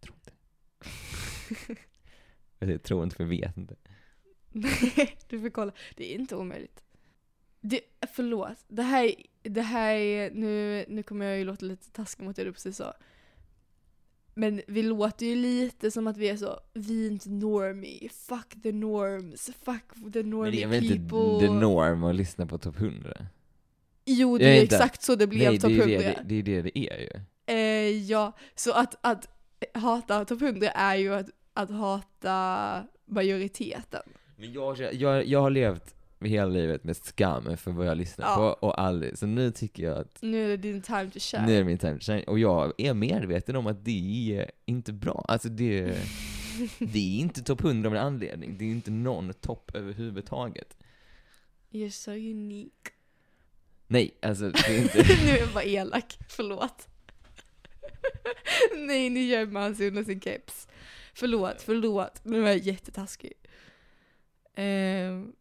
[0.00, 0.32] Tror inte.
[2.58, 3.76] jag säger tror inte för jag vet inte.
[4.48, 5.72] Nej, du får kolla.
[5.96, 6.84] Det är inte omöjligt.
[7.60, 7.80] Det,
[8.14, 12.36] förlåt, det här, det här är, nu, nu kommer jag ju låta lite taskig mot
[12.36, 12.94] det du precis sa.
[14.34, 18.62] Men vi låter ju lite som att vi är så, vi är inte normie, fuck
[18.62, 21.46] the norms, fuck the Men normie det är väl inte people.
[21.46, 23.16] the norm att lyssna på topp 100?
[24.04, 25.92] Jo, det Jag är inte- exakt så det blev Nej, topp det är 100.
[25.92, 27.10] ju det, det, det är det det är ju.
[27.46, 29.28] Eh, ja, så att, att
[29.74, 34.02] hata topp 100 är ju att, att hata majoriteten.
[34.36, 38.36] Men jag, jag, jag har levt hela livet med skam för vad jag lyssnar Ja.
[38.36, 41.46] på och aldrig, så nu tycker jag att Nu är det din time to shine.
[41.46, 42.22] nu är det min time to shine.
[42.26, 45.24] Och jag är medveten om att det är inte bra.
[45.28, 45.84] Alltså det,
[46.78, 48.58] det är inte topp 100 av en anledning.
[48.58, 50.76] Det är inte någon topp överhuvudtaget.
[51.70, 52.90] You're so unique.
[53.86, 54.98] Nej, alltså det är inte...
[55.24, 56.88] nu är jag bara elak, förlåt.
[58.76, 60.68] Nej, nu gömmer han sig under sin keps.
[61.14, 62.20] Förlåt, förlåt.
[62.24, 63.32] Nu var jag jättetaskig.
[64.54, 65.32] Ehm,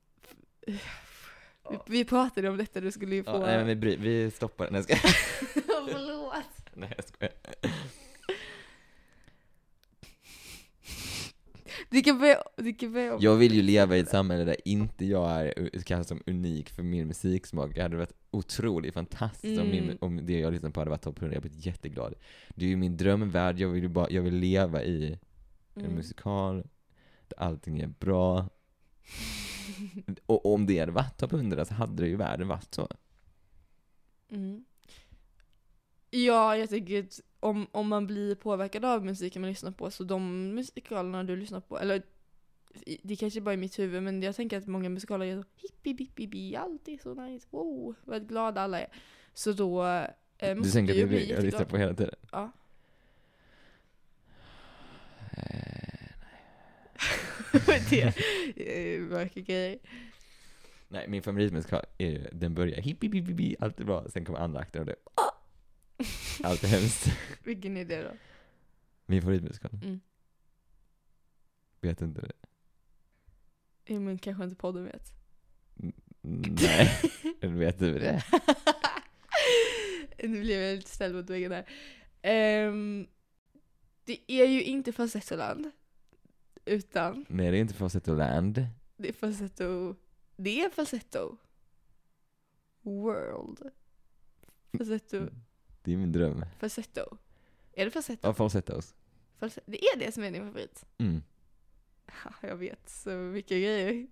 [1.70, 3.32] vi, vi pratade om detta, du skulle ju få...
[3.32, 5.00] Ja, nej men vi, bry, vi stoppar jag skojar.
[5.92, 6.34] förlåt.
[6.74, 7.34] Nej, jag skojar.
[11.90, 13.22] Du kan börja, du kan börja om.
[13.22, 16.84] Jag vill ju leva i ett samhälle där inte jag är klassad som unik för
[16.84, 17.76] min musiksmak.
[17.76, 19.98] Det hade varit otroligt fantastiskt om, min, Mm.
[20.02, 21.36] om det jag lyssnar på hade varit topp 100.
[21.36, 22.14] Jag hade blivit jätteglad.
[22.50, 25.18] Det är ju min drömvärld, jag vill ju bara, jag vill leva i
[25.76, 25.96] en Mm.
[25.96, 26.68] musikal
[27.28, 28.50] där allting är bra.
[30.26, 32.88] Och om det hade varit topp 100 så hade det ju världen varit så.
[34.30, 34.66] Mm.
[36.10, 40.04] Ja, jag tycker att om, om man blir påverkad av musiken man lyssnar på, så
[40.04, 42.04] de musikalerna du lyssnar på, eller
[43.02, 45.94] det kanske bara är mitt huvud, men jag tänker att många musikaler är så hippi
[45.94, 48.88] bippi bi, allt är så nice, wow, vad glada alla är.
[49.34, 49.86] Så då
[50.38, 52.16] eh, Du tänker ju att bli jag lyssnar på hela tiden?
[52.32, 52.52] Ja.
[55.32, 56.10] Eh,
[57.90, 59.80] det mörka grejer.
[60.88, 64.40] Nej, min favoritmusikal är ju, den börjar hippi bippi bi, allt är bra, sen kommer
[64.40, 64.96] andra akten och det
[66.44, 67.08] allt är hemskt.
[67.44, 68.12] Vilken är det då?
[69.06, 69.72] Min favoritmusikal?
[69.84, 70.00] Mm.
[71.82, 72.32] Vet inte det.
[73.86, 75.14] Ja, men kanske inte podden vet.
[76.22, 77.02] Nej,
[77.42, 78.24] vet du det?
[80.24, 81.66] nu blev jag lite ställd mot väggen där.
[82.22, 83.08] Ehm,
[84.04, 85.72] det är ju inte Falsettoland.
[86.68, 88.68] Utan Nej, det är inte Fawcett Land.
[88.98, 89.96] det är Falsetto...
[90.36, 91.38] Det är Falsetto.
[92.82, 93.60] World.
[94.78, 95.30] Falsetto...
[95.84, 96.46] Det är min dröm.
[96.60, 97.18] Falsetto.
[97.74, 98.28] Är det Falsetto?
[98.28, 98.96] Ja, Falsettos.
[99.40, 99.72] Falsetto?
[99.72, 100.86] Det är det som är din favorit?
[100.98, 101.22] Mm.
[102.42, 104.08] Jag vet så mycket grejer.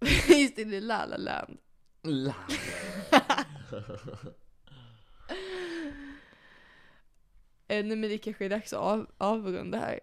[0.40, 1.58] Just det, det är La La Land.
[7.68, 10.00] Eh, Nej men det kanske är dags att av, avrunda här.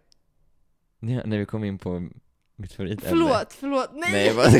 [1.05, 2.09] Ja, när vi kom in på
[2.55, 3.09] mitt favoritämne.
[3.09, 4.11] Förlåt, förlåt, nej!
[4.11, 4.53] Nej, vad.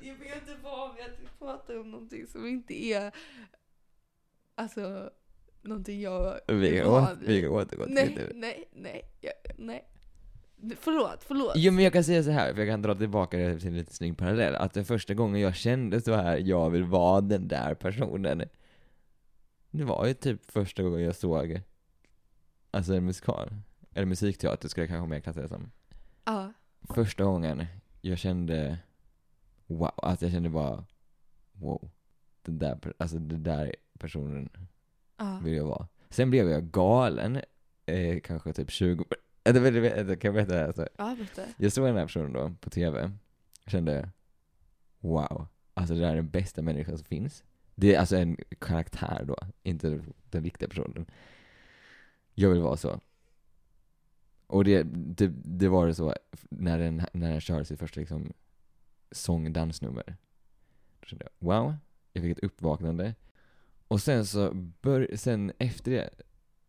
[0.00, 3.12] Jag vet inte vad med att vi pratar om någonting som inte är,
[4.54, 5.10] alltså,
[5.62, 7.42] någonting jag Vi är kan, van å- vi vid.
[7.44, 8.32] kan återgå till Nej, det.
[8.36, 9.88] nej, nej, jag, nej.
[10.80, 11.52] Förlåt, förlåt.
[11.56, 13.76] Jo men jag kan säga så här, för jag kan dra tillbaka det till en
[13.76, 17.48] lite snygg parallell, att den första gången jag kände så här, jag vill vara den
[17.48, 18.42] där personen.
[19.74, 21.60] Det var ju typ första gången jag såg
[22.70, 23.54] alltså en musikal,
[23.94, 25.70] eller musikteater skulle jag kanske mer klassa det som.
[26.24, 26.52] Ja.
[26.80, 27.66] Första gången
[28.00, 28.78] jag kände,
[29.66, 30.84] wow, alltså jag kände bara,
[31.52, 31.90] wow.
[32.42, 34.48] Den där, alltså den där personen
[35.16, 35.40] Ja.
[35.44, 35.88] vill jag vara.
[36.10, 37.40] Sen blev jag galen,
[37.86, 39.04] eh, kanske typ 20,
[39.44, 40.66] äh, det vill jag veta- kan jag berätta det här?
[40.66, 41.42] Alltså, Ja, berätta.
[41.56, 43.10] jag såg den här personen då på TV,
[43.64, 44.10] och kände,
[44.98, 47.44] wow, alltså det där är den bästa människan som finns.
[47.74, 50.00] Det är alltså en karaktär då, inte
[50.30, 51.06] den riktiga personen.
[52.34, 53.00] Jag vill vara så.
[54.46, 56.14] Och det, det, det var det så
[56.50, 58.32] när den, när den körde sitt första liksom
[59.10, 60.16] sång dansnummer.
[61.00, 61.74] Då kände jag, wow,
[62.12, 63.14] jag fick ett uppvaknande.
[63.88, 66.10] Och sen så, bör, sen efter det,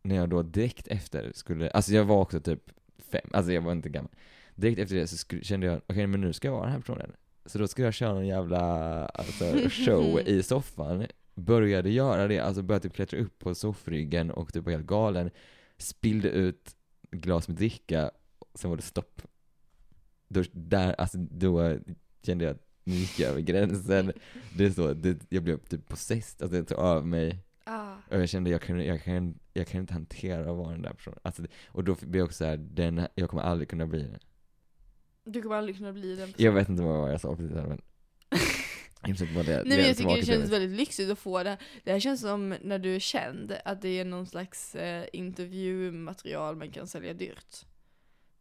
[0.01, 3.71] när jag då direkt efter skulle, alltså jag var också typ fem, alltså jag var
[3.71, 4.11] inte gammal.
[4.55, 6.79] Direkt efter det så skulle, kände jag, okej men nu ska jag vara den här
[6.79, 7.13] personen.
[7.45, 8.59] Så då ska jag köra en jävla
[9.05, 11.05] alltså, show i soffan.
[11.35, 15.31] Började göra det, alltså började typ klättra upp på soffryggen och typ var helt galen.
[15.77, 16.75] Spillde ut
[17.11, 18.11] glas med dricka,
[18.55, 19.21] sen var det stopp.
[20.27, 21.77] Då, där, alltså då
[22.21, 24.11] kände jag att nu gick jag över gränsen.
[24.57, 27.39] Det är så, det, jag blev typ possessed, alltså jag tog av mig.
[27.65, 27.97] Ja.
[28.09, 30.93] Och jag kände jag kan, jag kan, jag kan inte hantera att vara den där
[30.93, 31.19] personen.
[31.21, 34.15] Alltså, och då blev jag också såhär, jag kommer aldrig kunna bli.
[35.25, 36.45] Du kommer aldrig kunna bli den personen.
[36.45, 37.81] Jag vet inte vad jag sa precis här, men
[39.01, 39.63] jag försökte bara det.
[39.65, 41.57] Nej men jag tycker det känns väldigt lyxigt att få det.
[41.83, 46.55] Det här känns som när du är känd, att det är någon slags eh, intervjumaterial
[46.55, 47.65] man kan sälja dyrt.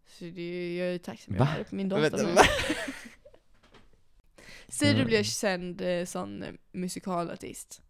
[0.06, 1.98] Så det, jag är tacksam, jag har min va?
[4.68, 5.06] Säg du Mm.
[5.06, 7.82] blir känd eh, sån musikalartist.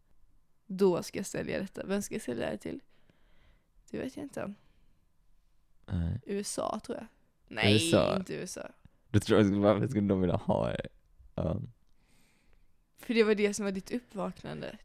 [0.66, 1.86] Då ska jag sälja detta.
[1.86, 2.80] Vem ska jag sälja det till?
[3.90, 4.54] Det vet jag inte.
[5.86, 6.20] Nej.
[6.26, 7.06] USA tror jag.
[7.48, 8.16] Nej, USA?
[8.16, 8.68] inte USA.
[9.12, 10.86] Då tror jag, varför skulle de vilja ha det?
[11.34, 11.60] Ja.
[12.98, 14.76] För det var det som var ditt uppvaknande.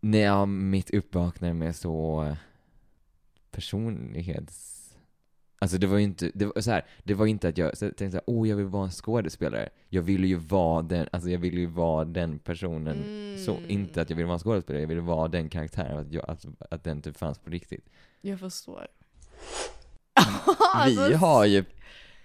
[0.00, 2.36] Nej, ja, mitt uppvaknande med så eh,
[3.50, 4.70] personlighets...
[5.58, 7.84] Alltså det var ju inte, det var så här, det var inte att jag så
[7.84, 9.68] jag tänkte såhär, oh jag vill vara en skådespelare.
[9.88, 12.96] Jag ville ju vara den, alltså jag ville ju vara den personen.
[13.44, 13.70] Så, Mm.
[13.70, 16.46] inte att jag ville vara en skådespelare, jag ville vara den karaktären, att, jag, att,
[16.70, 17.88] att den typ fanns på riktigt.
[18.20, 18.86] Jag förstår.
[20.16, 20.22] Vi
[20.74, 21.64] Alltså, har ju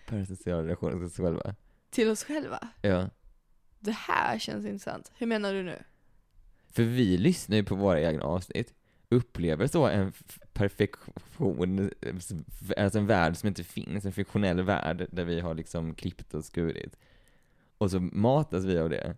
[0.09, 1.55] parasociala relationer till oss själva.
[1.89, 2.67] Till oss själva.
[2.81, 3.09] Ja.
[3.79, 5.11] Det här känns intressant.
[5.15, 5.83] Hur menar du nu?
[6.71, 8.73] För vi lyssnar ju på våra egna avsnitt,
[9.09, 10.13] upplever så en
[10.53, 11.91] perfektion,
[12.77, 16.45] alltså en värld som inte finns, en fiktionell värld där vi har liksom klippt och
[16.45, 16.97] skurit.
[17.77, 19.17] Och så matas vi av det.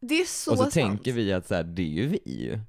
[0.00, 0.74] Det är så och så sant.
[0.74, 2.60] tänker vi att så här, det är ju vi.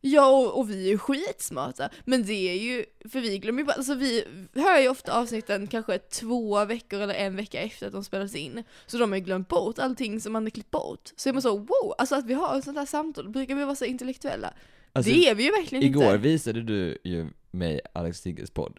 [0.00, 1.90] Ja, och, och vi är ju skitsmarta.
[2.04, 4.24] Men det är ju, för vi glömmer ju bara, alltså vi
[4.54, 8.62] hör ju ofta avsnitten kanske två veckor eller en vecka efter att de spelas in.
[8.86, 11.12] Så de har ju glömt bort allting som man har klippt bort.
[11.16, 13.64] Så är man så wow, alltså att vi har ett sånt här samtal, brukar vi
[13.64, 14.54] vara så intellektuella?
[14.92, 16.16] Alltså, det är vi ju verkligen igår inte.
[16.18, 18.72] visade du ju mig Alex Sigges podd.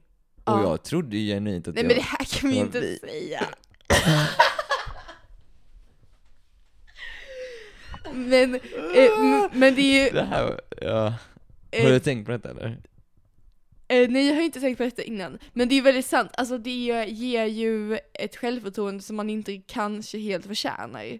[0.44, 0.62] Och Ja.
[0.64, 1.88] jag trodde ju genuint att Nej jag...
[1.88, 3.44] men det här kan vi inte vi- säga.
[8.14, 11.14] men, eh, men det är ju, Det här, ja.
[11.74, 12.78] Har eh, du tänkt på detta eller?
[13.88, 16.58] Eh, nej jag har inte tänkt på detta innan, men det är väldigt sant, alltså
[16.58, 21.20] det ger ju ett självförtroende som man inte kanske helt förtjänar.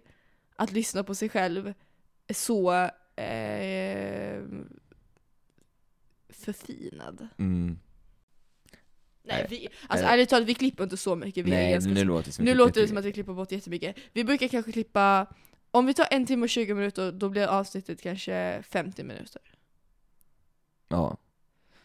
[0.56, 1.74] Att lyssna på sig själv
[2.34, 2.72] så
[3.16, 4.42] eh,
[6.28, 7.28] förfinad.
[7.38, 7.78] Mm.
[9.22, 10.14] Nej, vi, alltså Nej.
[10.14, 12.54] ärligt talat vi klipper inte så mycket, vi Nej, ganska nu låter det som nu
[12.54, 13.96] låter det som att vi klipper bort jättemycket.
[14.12, 15.26] Vi brukar kanske klippa,
[15.78, 19.42] om vi tar en timme och 20 minuter, då blir avsnittet kanske 50 minuter.
[20.88, 21.16] Ja.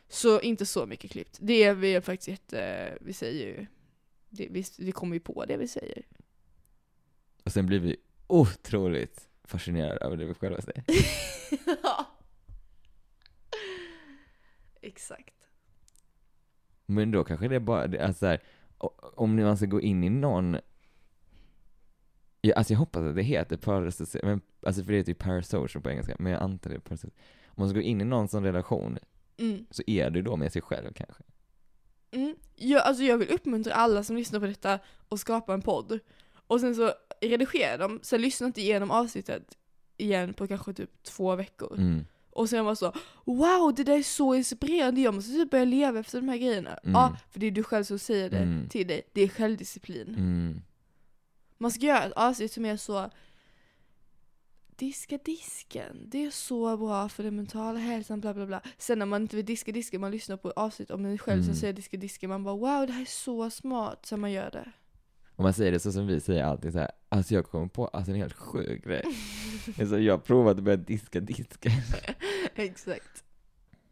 [0.07, 1.37] Så inte så mycket klippt.
[1.41, 3.65] Det är vi faktiskt jätte, vi säger ju,
[4.29, 6.03] det, vi, vi kommer ju på det vi säger.
[7.43, 10.83] Och sen blir vi otroligt fascinerade över det vi själva säger.
[11.83, 12.05] Ja.
[14.81, 15.49] Exakt.
[16.85, 18.41] Men då kanske det är bara, alltså så här,
[19.15, 20.57] om man ska gå in i någon
[22.45, 25.81] Ja, alltså jag hoppas att det heter parasocial, men, alltså för det heter ju parasocial
[25.83, 27.13] på engelska, men jag antar det är parasocial.
[27.47, 28.97] Om man ska gå in i någon sån relation,
[29.37, 29.65] Mm.
[29.69, 31.23] så är det då med sig själv kanske.
[32.11, 32.35] Mm.
[32.55, 34.79] Jag, alltså jag vill uppmuntra alla som lyssnar på detta
[35.09, 35.99] och skapa en podd.
[36.47, 36.91] Och sen så
[37.21, 39.57] redigera dem, sen lyssna inte igenom avsnittet
[39.97, 41.77] igen på kanske typ två veckor.
[41.77, 42.05] Mm.
[42.29, 42.93] Och sen var så
[43.25, 46.73] Wow, det där är så inspirerande, jag måste typ börja leva efter de här grejerna.
[46.83, 46.93] Mm.
[46.93, 48.69] Ja, för det är du själv som säger det Mm.
[48.69, 49.01] till dig.
[49.13, 50.15] Det är självdisciplin.
[51.57, 53.09] Man ska göra ett avsnitt som är så
[54.75, 58.61] Diska disken, det är så bra för den mentala hälsan, bla bla bla.
[58.77, 61.49] Sen när man inte vill diska disken, man lyssnar på avsnitt om en själv som
[61.49, 61.55] Mm.
[61.59, 64.71] säger diska disken, man bara wow det här är så smart, så man gör det.
[65.35, 67.87] Om man säger det så som vi säger alltid så här, alltså jag kommer på
[67.87, 69.03] alltså en helt sjuk grej.
[69.79, 71.71] alltså jag har provat att börja diska disken.
[72.55, 73.23] Exakt.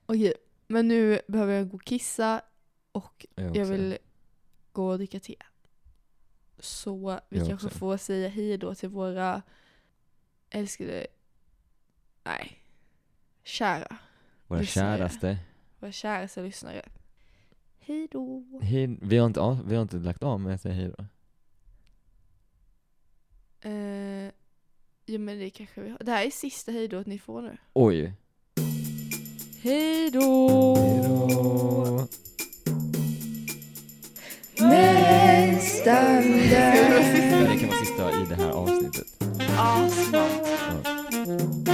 [0.05, 0.33] Okej,
[0.67, 2.41] men nu behöver jag gå och kissa.
[2.91, 3.97] Och Jag, jag vill
[4.71, 5.35] gå och dricka te.
[6.61, 7.79] Så vi Jag kanske också.
[7.79, 9.41] får säga hej då till våra
[10.49, 11.07] älskade,
[12.23, 12.57] nej,
[13.43, 13.97] kära,
[14.47, 14.97] Våra lyssnare.
[14.97, 15.37] käraste.
[15.79, 16.89] våra käraste lyssnare.
[17.79, 18.43] Hej då.
[18.61, 21.05] Hej, vi, har inte, av- vi har inte lagt av med att säga hej då.
[23.69, 24.31] Eh,
[25.05, 25.97] jo men det kanske vi har.
[26.01, 27.57] Det här är sista hej då ni får nu.
[27.73, 28.13] Oj.
[29.61, 30.75] Hej då!
[30.75, 32.07] Hej då.
[34.71, 37.49] Nästan där.
[37.49, 39.07] Det kan vara sista i det här avsnittet.
[39.57, 40.31] Ja, smart.
[41.65, 41.70] Ja.